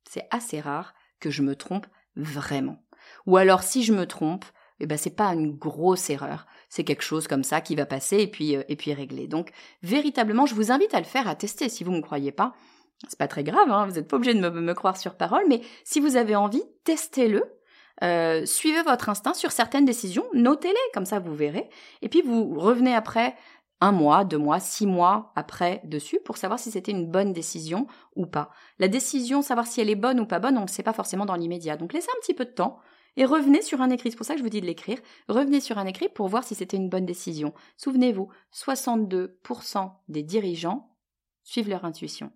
c'est 0.03 0.27
assez 0.31 0.59
rare 0.59 0.93
que 1.19 1.29
je 1.29 1.41
me 1.41 1.55
trompe 1.55 1.87
vraiment. 2.15 2.83
Ou 3.25 3.37
alors 3.37 3.63
si 3.63 3.83
je 3.83 3.93
me 3.93 4.05
trompe, 4.05 4.45
eh 4.79 4.85
ben 4.85 4.97
c'est 4.97 5.15
pas 5.15 5.33
une 5.33 5.51
grosse 5.51 6.09
erreur, 6.09 6.45
c'est 6.69 6.83
quelque 6.83 7.03
chose 7.03 7.27
comme 7.27 7.43
ça 7.43 7.61
qui 7.61 7.75
va 7.75 7.85
passer 7.85 8.17
et 8.19 8.27
puis 8.27 8.55
euh, 8.55 8.63
et 8.69 8.75
puis 8.75 8.93
régler. 8.93 9.27
Donc 9.27 9.51
véritablement, 9.83 10.45
je 10.45 10.55
vous 10.55 10.71
invite 10.71 10.93
à 10.93 10.99
le 10.99 11.05
faire, 11.05 11.27
à 11.27 11.35
tester 11.35 11.69
si 11.69 11.83
vous 11.83 11.91
ne 11.91 11.97
me 11.97 12.01
croyez 12.01 12.31
pas. 12.31 12.53
C'est 13.07 13.17
pas 13.17 13.27
très 13.27 13.43
grave, 13.43 13.71
hein, 13.71 13.85
vous 13.85 13.93
n'êtes 13.93 14.07
pas 14.07 14.17
obligé 14.17 14.33
de 14.33 14.49
me, 14.49 14.73
croire 14.73 14.97
sur 14.97 15.15
parole, 15.15 15.43
mais 15.47 15.61
si 15.85 16.01
vous 16.01 16.17
avez 16.17 16.35
envie, 16.35 16.63
testez-le. 16.83 17.43
Euh, 18.03 18.45
suivez 18.45 18.81
votre 18.81 19.07
instinct 19.07 19.33
sur 19.33 19.51
certaines 19.51 19.85
décisions, 19.85 20.25
notez-les, 20.33 20.75
comme 20.93 21.05
ça 21.05 21.19
vous 21.19 21.33
verrez, 21.33 21.69
et 22.01 22.09
puis 22.09 22.21
vous 22.21 22.59
revenez 22.59 22.93
après 22.93 23.35
un 23.81 23.91
mois, 23.91 24.25
deux 24.25 24.37
mois, 24.37 24.59
six 24.59 24.85
mois 24.85 25.31
après 25.35 25.81
dessus 25.83 26.19
pour 26.25 26.37
savoir 26.37 26.59
si 26.59 26.71
c'était 26.71 26.91
une 26.91 27.09
bonne 27.09 27.33
décision 27.33 27.87
ou 28.15 28.25
pas. 28.25 28.51
La 28.77 28.87
décision, 28.87 29.41
savoir 29.41 29.67
si 29.67 29.79
elle 29.79 29.89
est 29.89 29.95
bonne 29.95 30.19
ou 30.19 30.25
pas 30.25 30.39
bonne, 30.39 30.57
on 30.57 30.61
ne 30.61 30.67
le 30.67 30.71
sait 30.71 30.83
pas 30.83 30.93
forcément 30.93 31.25
dans 31.25 31.35
l'immédiat. 31.35 31.77
Donc 31.77 31.93
laissez 31.93 32.09
un 32.15 32.19
petit 32.21 32.33
peu 32.33 32.45
de 32.45 32.51
temps, 32.51 32.79
et 33.19 33.25
revenez 33.25 33.61
sur 33.61 33.81
un 33.81 33.89
écrit. 33.89 34.11
C'est 34.11 34.17
pour 34.17 34.25
ça 34.25 34.33
que 34.33 34.39
je 34.39 34.43
vous 34.43 34.49
dis 34.49 34.61
de 34.61 34.65
l'écrire. 34.65 34.99
Revenez 35.27 35.59
sur 35.59 35.77
un 35.77 35.85
écrit 35.85 36.09
pour 36.09 36.27
voir 36.27 36.43
si 36.43 36.55
c'était 36.55 36.77
une 36.77 36.89
bonne 36.89 37.05
décision. 37.05 37.53
Souvenez-vous, 37.77 38.29
62% 38.53 39.91
des 40.07 40.23
dirigeants 40.23 40.95
suivent 41.43 41.69
leur 41.69 41.85
intuition. 41.85 42.31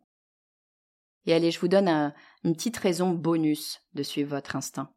Et 1.26 1.34
allez, 1.34 1.52
je 1.52 1.60
vous 1.60 1.70
donne 1.70 2.14
une 2.44 2.54
petite 2.54 2.78
raison 2.78 3.12
bonus 3.12 3.80
de 3.94 4.04
suivre 4.04 4.36
votre 4.36 4.56
instinct. 4.56 4.92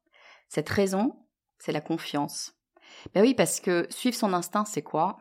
Cette 0.49 0.69
raison, 0.69 1.15
c'est 1.59 1.73
la 1.73 1.81
confiance. 1.81 2.55
Ben 3.15 3.23
oui, 3.23 3.35
parce 3.35 3.61
que 3.61 3.87
suivre 3.91 4.17
son 4.17 4.33
instinct, 4.33 4.65
c'est 4.65 4.83
quoi? 4.83 5.19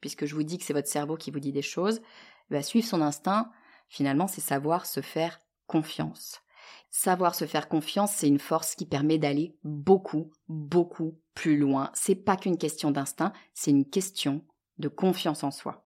Puisque 0.00 0.26
je 0.26 0.34
vous 0.34 0.42
dis 0.42 0.58
que 0.58 0.64
c'est 0.64 0.72
votre 0.72 0.88
cerveau 0.88 1.16
qui 1.16 1.30
vous 1.30 1.40
dit 1.40 1.52
des 1.52 1.62
choses, 1.62 2.00
ben 2.50 2.62
suivre 2.62 2.86
son 2.86 3.02
instinct, 3.02 3.50
finalement, 3.88 4.28
c'est 4.28 4.40
savoir 4.40 4.86
se 4.86 5.00
faire 5.00 5.40
confiance. 5.66 6.40
Savoir 6.90 7.34
se 7.34 7.46
faire 7.46 7.68
confiance, 7.68 8.12
c'est 8.12 8.28
une 8.28 8.38
force 8.38 8.74
qui 8.74 8.86
permet 8.86 9.18
d'aller 9.18 9.56
beaucoup, 9.62 10.30
beaucoup 10.48 11.20
plus 11.34 11.58
loin. 11.58 11.90
C'est 11.94 12.14
pas 12.14 12.36
qu'une 12.36 12.58
question 12.58 12.90
d'instinct, 12.90 13.32
c'est 13.54 13.70
une 13.70 13.88
question 13.88 14.44
de 14.78 14.88
confiance 14.88 15.44
en 15.44 15.50
soi. 15.50 15.86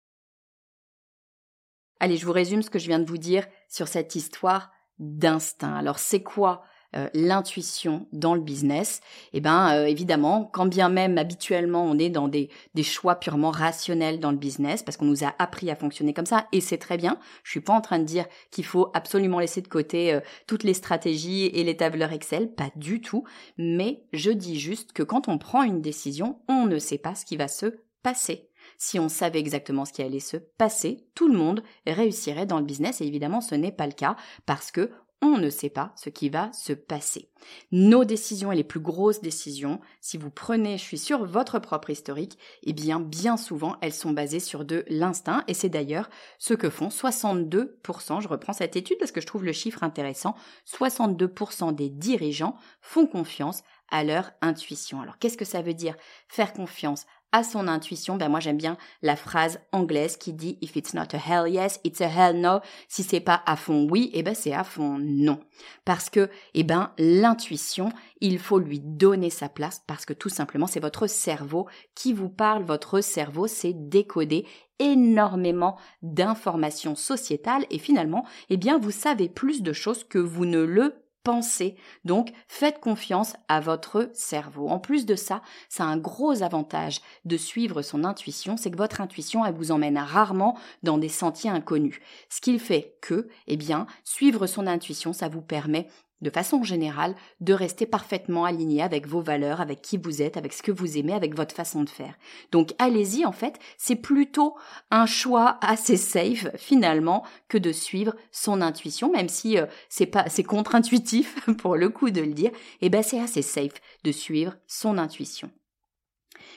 Allez, 1.99 2.17
je 2.17 2.25
vous 2.25 2.31
résume 2.31 2.61
ce 2.61 2.69
que 2.69 2.79
je 2.79 2.87
viens 2.87 2.99
de 2.99 3.09
vous 3.09 3.17
dire 3.17 3.45
sur 3.67 3.87
cette 3.87 4.15
histoire 4.15 4.71
d'instinct. 4.99 5.73
Alors, 5.73 5.99
c'est 5.99 6.23
quoi 6.23 6.63
euh, 6.95 7.07
l'intuition 7.13 8.07
dans 8.11 8.33
le 8.33 8.41
business, 8.41 9.01
eh 9.33 9.41
ben 9.41 9.75
euh, 9.75 9.85
évidemment, 9.85 10.49
quand 10.51 10.65
bien 10.65 10.89
même 10.89 11.17
habituellement 11.17 11.83
on 11.83 11.99
est 11.99 12.09
dans 12.09 12.27
des, 12.27 12.49
des 12.73 12.83
choix 12.83 13.15
purement 13.15 13.51
rationnels 13.51 14.19
dans 14.19 14.31
le 14.31 14.37
business, 14.37 14.81
parce 14.81 14.97
qu'on 14.97 15.05
nous 15.05 15.23
a 15.23 15.33
appris 15.37 15.69
à 15.69 15.75
fonctionner 15.75 16.13
comme 16.13 16.25
ça, 16.25 16.47
et 16.51 16.61
c'est 16.61 16.77
très 16.77 16.97
bien. 16.97 17.19
Je 17.43 17.51
suis 17.51 17.61
pas 17.61 17.73
en 17.73 17.81
train 17.81 17.99
de 17.99 18.05
dire 18.05 18.25
qu'il 18.51 18.65
faut 18.65 18.89
absolument 18.93 19.39
laisser 19.39 19.61
de 19.61 19.67
côté 19.67 20.13
euh, 20.13 20.19
toutes 20.47 20.63
les 20.63 20.73
stratégies 20.73 21.45
et 21.45 21.63
les 21.63 21.77
tableurs 21.77 22.11
Excel, 22.11 22.51
pas 22.51 22.71
du 22.75 23.01
tout. 23.01 23.23
Mais 23.57 24.03
je 24.13 24.31
dis 24.31 24.59
juste 24.59 24.93
que 24.93 25.03
quand 25.03 25.27
on 25.27 25.37
prend 25.37 25.63
une 25.63 25.81
décision, 25.81 26.39
on 26.47 26.65
ne 26.65 26.79
sait 26.79 26.97
pas 26.97 27.15
ce 27.15 27.25
qui 27.25 27.37
va 27.37 27.47
se 27.47 27.81
passer. 28.01 28.49
Si 28.77 28.99
on 28.99 29.09
savait 29.09 29.39
exactement 29.39 29.85
ce 29.85 29.93
qui 29.93 30.01
allait 30.01 30.19
se 30.19 30.37
passer, 30.37 31.05
tout 31.15 31.27
le 31.27 31.37
monde 31.37 31.63
réussirait 31.85 32.45
dans 32.45 32.59
le 32.59 32.65
business 32.65 33.01
et 33.01 33.05
évidemment 33.05 33.41
ce 33.41 33.55
n'est 33.55 33.71
pas 33.71 33.87
le 33.87 33.93
cas 33.93 34.15
parce 34.45 34.71
que 34.71 34.91
on 35.21 35.37
ne 35.37 35.49
sait 35.49 35.69
pas 35.69 35.91
ce 35.95 36.09
qui 36.09 36.29
va 36.29 36.51
se 36.53 36.73
passer. 36.73 37.29
Nos 37.71 38.05
décisions 38.05 38.51
et 38.51 38.55
les 38.55 38.63
plus 38.63 38.79
grosses 38.79 39.21
décisions, 39.21 39.79
si 40.01 40.17
vous 40.17 40.29
prenez, 40.29 40.77
je 40.77 40.83
suis 40.83 40.97
sur 40.97 41.25
votre 41.25 41.59
propre 41.59 41.89
historique, 41.89 42.37
eh 42.63 42.73
bien, 42.73 42.99
bien 42.99 43.37
souvent, 43.37 43.75
elles 43.81 43.93
sont 43.93 44.11
basées 44.11 44.39
sur 44.39 44.65
de 44.65 44.85
l'instinct, 44.87 45.43
et 45.47 45.53
c'est 45.53 45.69
d'ailleurs 45.69 46.09
ce 46.37 46.53
que 46.53 46.69
font 46.69 46.87
62%, 46.87 48.21
je 48.21 48.27
reprends 48.27 48.53
cette 48.53 48.75
étude 48.75 48.97
parce 48.97 49.11
que 49.11 49.21
je 49.21 49.27
trouve 49.27 49.45
le 49.45 49.53
chiffre 49.53 49.83
intéressant, 49.83 50.35
62% 50.65 51.75
des 51.75 51.89
dirigeants 51.89 52.55
font 52.81 53.07
confiance 53.07 53.63
à 53.91 54.03
leur 54.03 54.31
intuition. 54.41 55.01
Alors, 55.01 55.17
qu'est-ce 55.17 55.37
que 55.37 55.45
ça 55.45 55.61
veut 55.61 55.73
dire 55.73 55.95
faire 56.27 56.53
confiance 56.53 57.05
à 57.31 57.43
son 57.43 57.67
intuition, 57.67 58.15
ben 58.15 58.29
moi 58.29 58.39
j'aime 58.39 58.57
bien 58.57 58.77
la 59.01 59.15
phrase 59.15 59.59
anglaise 59.71 60.17
qui 60.17 60.33
dit 60.33 60.57
if 60.61 60.75
it's 60.75 60.93
not 60.93 61.13
a 61.13 61.17
hell 61.17 61.47
yes, 61.47 61.79
it's 61.83 62.01
a 62.01 62.07
hell 62.07 62.39
no. 62.39 62.59
Si 62.87 63.03
c'est 63.03 63.19
pas 63.19 63.41
à 63.45 63.55
fond 63.55 63.87
oui, 63.89 64.09
eh 64.13 64.23
ben 64.23 64.33
c'est 64.33 64.53
à 64.53 64.63
fond 64.63 64.97
non. 64.99 65.39
Parce 65.85 66.09
que 66.09 66.29
eh 66.53 66.63
ben 66.63 66.91
l'intuition, 66.97 67.91
il 68.21 68.39
faut 68.39 68.59
lui 68.59 68.79
donner 68.79 69.29
sa 69.29 69.49
place 69.49 69.83
parce 69.85 70.05
que 70.05 70.13
tout 70.13 70.29
simplement 70.29 70.67
c'est 70.67 70.79
votre 70.79 71.07
cerveau 71.07 71.67
qui 71.95 72.13
vous 72.13 72.29
parle, 72.29 72.63
votre 72.63 73.01
cerveau 73.01 73.47
c'est 73.47 73.73
décoder 73.73 74.45
énormément 74.79 75.77
d'informations 76.01 76.95
sociétales 76.95 77.65
et 77.69 77.79
finalement, 77.79 78.25
eh 78.49 78.57
bien 78.57 78.79
vous 78.79 78.91
savez 78.91 79.29
plus 79.29 79.61
de 79.61 79.73
choses 79.73 80.03
que 80.03 80.19
vous 80.19 80.45
ne 80.45 80.61
le 80.61 81.03
pensez. 81.23 81.75
Donc, 82.05 82.31
faites 82.47 82.79
confiance 82.79 83.35
à 83.47 83.59
votre 83.59 84.09
cerveau. 84.13 84.69
En 84.69 84.79
plus 84.79 85.05
de 85.05 85.15
ça, 85.15 85.41
ça 85.67 85.83
a 85.83 85.87
un 85.87 85.97
gros 85.97 86.43
avantage 86.43 87.01
de 87.25 87.37
suivre 87.37 87.81
son 87.81 88.03
intuition, 88.03 88.57
c'est 88.57 88.71
que 88.71 88.77
votre 88.77 89.01
intuition, 89.01 89.45
elle 89.45 89.55
vous 89.55 89.71
emmène 89.71 89.97
rarement 89.97 90.57
dans 90.83 90.97
des 90.97 91.09
sentiers 91.09 91.49
inconnus. 91.49 91.99
Ce 92.29 92.41
qu'il 92.41 92.59
fait 92.59 92.97
que, 93.01 93.27
eh 93.47 93.57
bien, 93.57 93.87
suivre 94.03 94.47
son 94.47 94.67
intuition, 94.67 95.13
ça 95.13 95.29
vous 95.29 95.41
permet 95.41 95.87
de 96.21 96.29
façon 96.29 96.63
générale, 96.63 97.15
de 97.41 97.53
rester 97.53 97.85
parfaitement 97.85 98.45
aligné 98.45 98.81
avec 98.81 99.07
vos 99.07 99.21
valeurs, 99.21 99.61
avec 99.61 99.81
qui 99.81 99.97
vous 99.97 100.21
êtes, 100.21 100.37
avec 100.37 100.53
ce 100.53 100.63
que 100.63 100.71
vous 100.71 100.97
aimez, 100.97 101.13
avec 101.13 101.35
votre 101.35 101.55
façon 101.55 101.83
de 101.83 101.89
faire. 101.89 102.13
Donc 102.51 102.73
allez-y, 102.77 103.25
en 103.25 103.31
fait, 103.31 103.59
c'est 103.77 103.95
plutôt 103.95 104.55
un 104.91 105.05
choix 105.05 105.57
assez 105.61 105.97
safe 105.97 106.47
finalement 106.57 107.23
que 107.47 107.57
de 107.57 107.71
suivre 107.71 108.15
son 108.31 108.61
intuition, 108.61 109.11
même 109.11 109.29
si 109.29 109.57
euh, 109.57 109.65
c'est 109.89 110.05
pas 110.05 110.25
c'est 110.29 110.43
contre-intuitif 110.43 111.45
pour 111.57 111.75
le 111.75 111.89
coup 111.89 112.11
de 112.11 112.21
le 112.21 112.33
dire. 112.33 112.51
Et 112.81 112.87
eh 112.87 112.89
ben 112.89 113.03
c'est 113.03 113.19
assez 113.19 113.41
safe 113.41 113.81
de 114.03 114.11
suivre 114.11 114.55
son 114.67 114.97
intuition. 114.97 115.49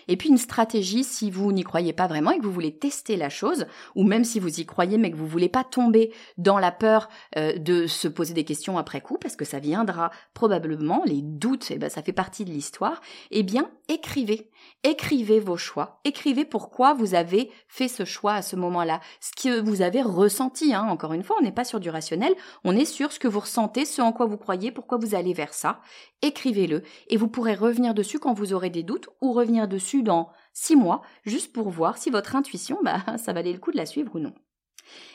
Et 0.08 0.16
puis 0.16 0.28
une 0.28 0.38
stratégie 0.38 1.04
si 1.04 1.30
vous 1.30 1.52
n'y 1.52 1.64
croyez 1.64 1.92
pas 1.92 2.06
vraiment 2.06 2.30
et 2.30 2.38
que 2.38 2.44
vous 2.44 2.52
voulez 2.52 2.76
tester 2.76 3.16
la 3.16 3.28
chose, 3.28 3.66
ou 3.94 4.04
même 4.04 4.24
si 4.24 4.40
vous 4.40 4.60
y 4.60 4.66
croyez 4.66 4.98
mais 4.98 5.10
que 5.10 5.16
vous 5.16 5.26
voulez 5.26 5.48
pas 5.48 5.64
tomber 5.64 6.12
dans 6.38 6.58
la 6.58 6.72
peur 6.72 7.08
euh, 7.36 7.56
de 7.56 7.86
se 7.86 8.08
poser 8.08 8.34
des 8.34 8.44
questions 8.44 8.78
après 8.78 9.00
coup, 9.00 9.18
parce 9.20 9.36
que 9.36 9.44
ça 9.44 9.58
viendra 9.58 10.10
probablement, 10.34 11.02
les 11.04 11.22
doutes, 11.22 11.70
eh 11.70 11.78
ben 11.78 11.90
ça 11.90 12.02
fait 12.02 12.12
partie 12.12 12.44
de 12.44 12.50
l'histoire, 12.50 13.00
eh 13.30 13.42
bien 13.42 13.70
écrivez. 13.88 14.50
Écrivez 14.84 15.40
vos 15.40 15.56
choix, 15.56 16.00
écrivez 16.04 16.44
pourquoi 16.44 16.94
vous 16.94 17.14
avez 17.14 17.50
fait 17.68 17.88
ce 17.88 18.04
choix 18.04 18.34
à 18.34 18.42
ce 18.42 18.56
moment-là, 18.56 19.00
ce 19.20 19.30
que 19.30 19.60
vous 19.60 19.82
avez 19.82 20.02
ressenti. 20.02 20.74
Hein. 20.74 20.86
Encore 20.88 21.12
une 21.12 21.22
fois, 21.22 21.36
on 21.38 21.44
n'est 21.44 21.52
pas 21.52 21.64
sur 21.64 21.80
du 21.80 21.90
rationnel, 21.90 22.34
on 22.64 22.76
est 22.76 22.84
sur 22.84 23.12
ce 23.12 23.18
que 23.18 23.28
vous 23.28 23.40
ressentez, 23.40 23.84
ce 23.84 24.02
en 24.02 24.12
quoi 24.12 24.26
vous 24.26 24.36
croyez, 24.36 24.72
pourquoi 24.72 24.98
vous 24.98 25.14
allez 25.14 25.32
vers 25.32 25.54
ça. 25.54 25.80
Écrivez-le 26.22 26.82
et 27.08 27.16
vous 27.16 27.28
pourrez 27.28 27.54
revenir 27.54 27.94
dessus 27.94 28.18
quand 28.18 28.32
vous 28.32 28.52
aurez 28.52 28.70
des 28.70 28.82
doutes 28.82 29.08
ou 29.20 29.32
revenir 29.32 29.68
dessus 29.68 29.81
dans 30.02 30.30
six 30.52 30.76
mois, 30.76 31.02
juste 31.24 31.52
pour 31.52 31.70
voir 31.70 31.98
si 31.98 32.10
votre 32.10 32.36
intuition, 32.36 32.78
bah, 32.82 33.02
ça 33.18 33.32
valait 33.32 33.52
le 33.52 33.58
coup 33.58 33.72
de 33.72 33.76
la 33.76 33.86
suivre 33.86 34.14
ou 34.14 34.18
non. 34.18 34.34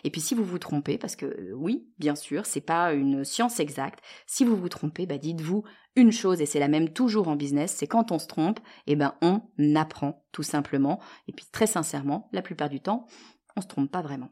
Et 0.04 0.10
puis 0.10 0.22
si 0.22 0.34
vous 0.34 0.46
vous 0.46 0.60
trompez, 0.60 0.98
parce 0.98 1.16
que 1.16 1.26
euh, 1.26 1.54
oui, 1.54 1.88
bien 2.00 2.16
sûr, 2.16 2.46
c'est 2.46 2.62
pas 2.62 2.94
une 2.94 3.24
science 3.26 3.60
exacte, 3.60 4.00
si 4.26 4.46
vous 4.46 4.56
vous 4.56 4.70
trompez, 4.70 5.06
bah 5.06 5.18
dites-vous 5.18 5.64
une 5.96 6.12
chose, 6.12 6.42
et 6.42 6.46
c'est 6.46 6.60
la 6.60 6.68
même 6.68 6.90
toujours 6.90 7.28
en 7.28 7.36
business, 7.36 7.74
c'est 7.76 7.88
quand 7.88 8.12
on 8.12 8.20
se 8.20 8.28
trompe, 8.28 8.60
eh 8.86 8.96
ben 8.96 9.16
on 9.22 9.42
apprend 9.76 10.26
tout 10.32 10.44
simplement. 10.44 11.00
Et 11.28 11.34
puis 11.34 11.46
très 11.52 11.68
sincèrement, 11.68 12.30
la 12.32 12.42
plupart 12.42 12.70
du 12.70 12.80
temps, 12.80 13.08
on 13.56 13.62
se 13.62 13.68
trompe 13.68 13.92
pas 13.92 14.02
vraiment. 14.02 14.32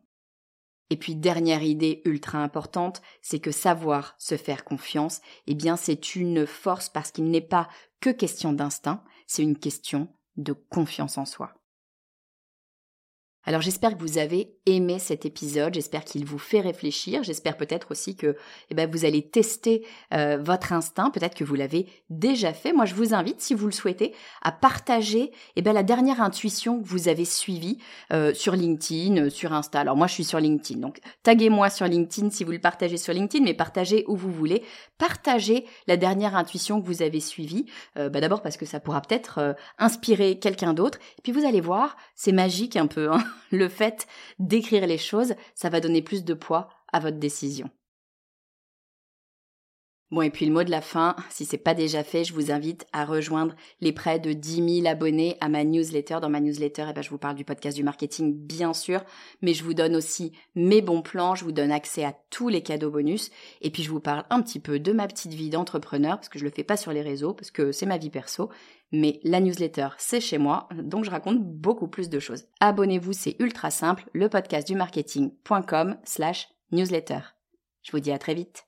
Et 0.92 0.98
puis 0.98 1.16
dernière 1.16 1.64
idée 1.64 2.02
ultra 2.06 2.38
importante, 2.38 3.02
c'est 3.22 3.40
que 3.40 3.52
savoir 3.52 4.16
se 4.20 4.38
faire 4.38 4.64
confiance, 4.64 5.22
eh 5.48 5.56
bien 5.56 5.78
c'est 5.78 6.16
une 6.16 6.46
force 6.46 6.90
parce 6.90 7.12
qu'il 7.12 7.30
n'est 7.32 7.42
pas 7.42 7.68
que 8.02 8.12
question 8.12 8.54
d'instinct, 8.54 9.04
c'est 9.26 9.42
une 9.42 9.58
question 9.58 10.10
de 10.38 10.54
confiance 10.54 11.18
en 11.18 11.26
soi. 11.26 11.50
Alors 13.48 13.62
j'espère 13.62 13.96
que 13.96 14.02
vous 14.02 14.18
avez 14.18 14.56
aimé 14.66 14.98
cet 14.98 15.24
épisode, 15.24 15.76
j'espère 15.76 16.04
qu'il 16.04 16.26
vous 16.26 16.40
fait 16.40 16.62
réfléchir, 16.62 17.22
j'espère 17.22 17.58
peut-être 17.58 17.92
aussi 17.92 18.16
que 18.16 18.36
eh 18.72 18.76
ben, 18.76 18.90
vous 18.90 19.06
allez 19.06 19.22
tester 19.22 19.86
euh, 20.16 20.40
votre 20.42 20.74
instinct, 20.74 21.12
peut-être 21.12 21.36
que 21.36 21.44
vous 21.44 21.54
l'avez 21.54 21.86
déjà 22.10 22.54
fait. 22.54 22.74
Moi 22.74 22.86
je 22.86 22.96
vous 22.96 23.14
invite, 23.14 23.42
si 23.42 23.54
vous 23.54 23.68
le 23.68 23.72
souhaitez, 23.72 24.16
à 24.42 24.52
partager 24.52 25.32
eh 25.56 25.62
ben, 25.62 25.74
la 25.74 25.84
dernière 25.84 26.22
intuition 26.22 26.82
que 26.82 26.88
vous 26.88 27.08
avez 27.08 27.26
suivie 27.26 27.78
euh, 28.12 28.34
sur 28.34 28.56
LinkedIn, 28.56 29.26
euh, 29.26 29.30
sur 29.30 29.54
Insta. 29.54 29.80
Alors 29.80 29.96
moi 29.96 30.08
je 30.08 30.14
suis 30.14 30.24
sur 30.24 30.40
LinkedIn, 30.40 30.80
donc 30.80 31.00
taguez-moi 31.22 31.70
sur 31.70 31.86
LinkedIn 31.86 32.32
si 32.32 32.44
vous 32.44 32.52
le 32.52 32.60
partagez 32.60 32.98
sur 32.98 33.14
LinkedIn, 33.14 33.44
mais 33.44 33.54
partagez 33.54 34.06
où 34.08 34.16
vous 34.16 34.32
voulez. 34.32 34.64
Partagez 34.98 35.66
la 35.86 35.98
dernière 35.98 36.36
intuition 36.36 36.82
que 36.82 36.88
vous 36.88 37.04
avez 37.04 37.20
suivie, 37.20 37.68
bah, 37.96 38.10
d'abord 38.10 38.42
parce 38.42 38.58
que 38.58 38.66
ça 38.66 38.80
pourra 38.80 39.02
peut-être 39.02 39.56
inspirer 39.78 40.40
quelqu'un 40.40 40.74
d'autre, 40.74 41.00
puis 41.22 41.32
vous 41.32 41.46
allez 41.46 41.62
voir, 41.62 41.98
c'est 42.16 42.32
magique 42.32 42.76
un 42.76 42.88
peu. 42.88 43.12
Hein 43.12 43.24
le 43.52 43.70
fait 43.70 44.08
d'écrire 44.40 44.88
les 44.88 44.98
choses, 44.98 45.36
ça 45.54 45.70
va 45.70 45.80
donner 45.80 46.02
plus 46.02 46.24
de 46.24 46.34
poids 46.34 46.70
à 46.92 47.00
votre 47.00 47.18
décision. 47.18 47.70
Bon, 50.12 50.22
et 50.22 50.30
puis 50.30 50.46
le 50.46 50.54
mot 50.54 50.64
de 50.64 50.70
la 50.70 50.82
fin, 50.82 51.16
si 51.32 51.46
c'est 51.46 51.58
pas 51.58 51.74
déjà 51.74 52.04
fait, 52.04 52.24
je 52.24 52.34
vous 52.34 52.52
invite 52.52 52.86
à 52.94 53.06
rejoindre 53.06 53.56
les 53.82 53.92
près 53.92 54.20
de 54.20 54.34
10 54.34 54.82
000 54.84 54.88
abonnés 54.88 55.36
à 55.42 55.50
ma 55.50 55.64
newsletter. 55.64 56.20
Dans 56.22 56.30
ma 56.30 56.40
newsletter, 56.40 56.86
eh 56.90 56.94
ben, 56.94 57.02
je 57.02 57.10
vous 57.10 57.18
parle 57.18 57.36
du 57.36 57.44
podcast 57.44 57.76
du 57.76 57.84
marketing, 57.84 58.34
bien 58.34 58.76
sûr, 58.76 59.04
mais 59.42 59.56
je 59.56 59.64
vous 59.64 59.74
donne 59.74 59.96
aussi 59.96 60.32
mes 60.54 60.84
bons 60.84 61.02
plans, 61.02 61.34
je 61.34 61.44
vous 61.44 61.52
donne 61.52 61.72
accès 61.72 62.04
à 62.04 62.16
tous 62.30 62.50
les 62.50 62.62
cadeaux 62.62 62.92
bonus, 62.92 63.32
et 63.62 63.72
puis 63.72 63.82
je 63.82 63.90
vous 63.90 64.00
parle 64.00 64.26
un 64.30 64.44
petit 64.44 64.60
peu 64.60 64.80
de 64.80 64.94
ma 64.94 65.08
petite 65.08 65.34
vie 65.34 65.50
d'entrepreneur, 65.50 66.18
parce 66.18 66.30
que 66.30 66.38
je 66.38 66.46
le 66.46 66.52
fais 66.52 66.64
pas 66.64 66.78
sur 66.78 66.94
les 66.94 67.02
réseaux, 67.02 67.34
parce 67.34 67.50
que 67.50 67.72
c'est 67.72 67.88
ma 67.88 67.98
vie 67.98 68.12
perso, 68.12 68.52
mais 68.96 69.20
la 69.24 69.40
newsletter, 69.40 69.90
c'est 69.98 70.22
chez 70.22 70.38
moi, 70.38 70.70
donc 70.74 71.06
je 71.06 71.12
raconte 71.12 71.44
beaucoup 71.44 71.88
plus 71.88 72.10
de 72.10 72.20
choses. 72.20 72.46
Abonnez-vous, 72.60 73.14
c'est 73.14 73.36
ultra 73.40 73.70
simple, 73.70 74.06
le 74.14 74.30
podcast 74.30 74.68
du 74.68 74.76
marketing.com 74.76 75.98
slash 76.04 76.48
newsletter. 76.72 77.20
Je 77.84 77.92
vous 77.92 78.00
dis 78.00 78.12
à 78.12 78.18
très 78.18 78.34
vite. 78.34 78.65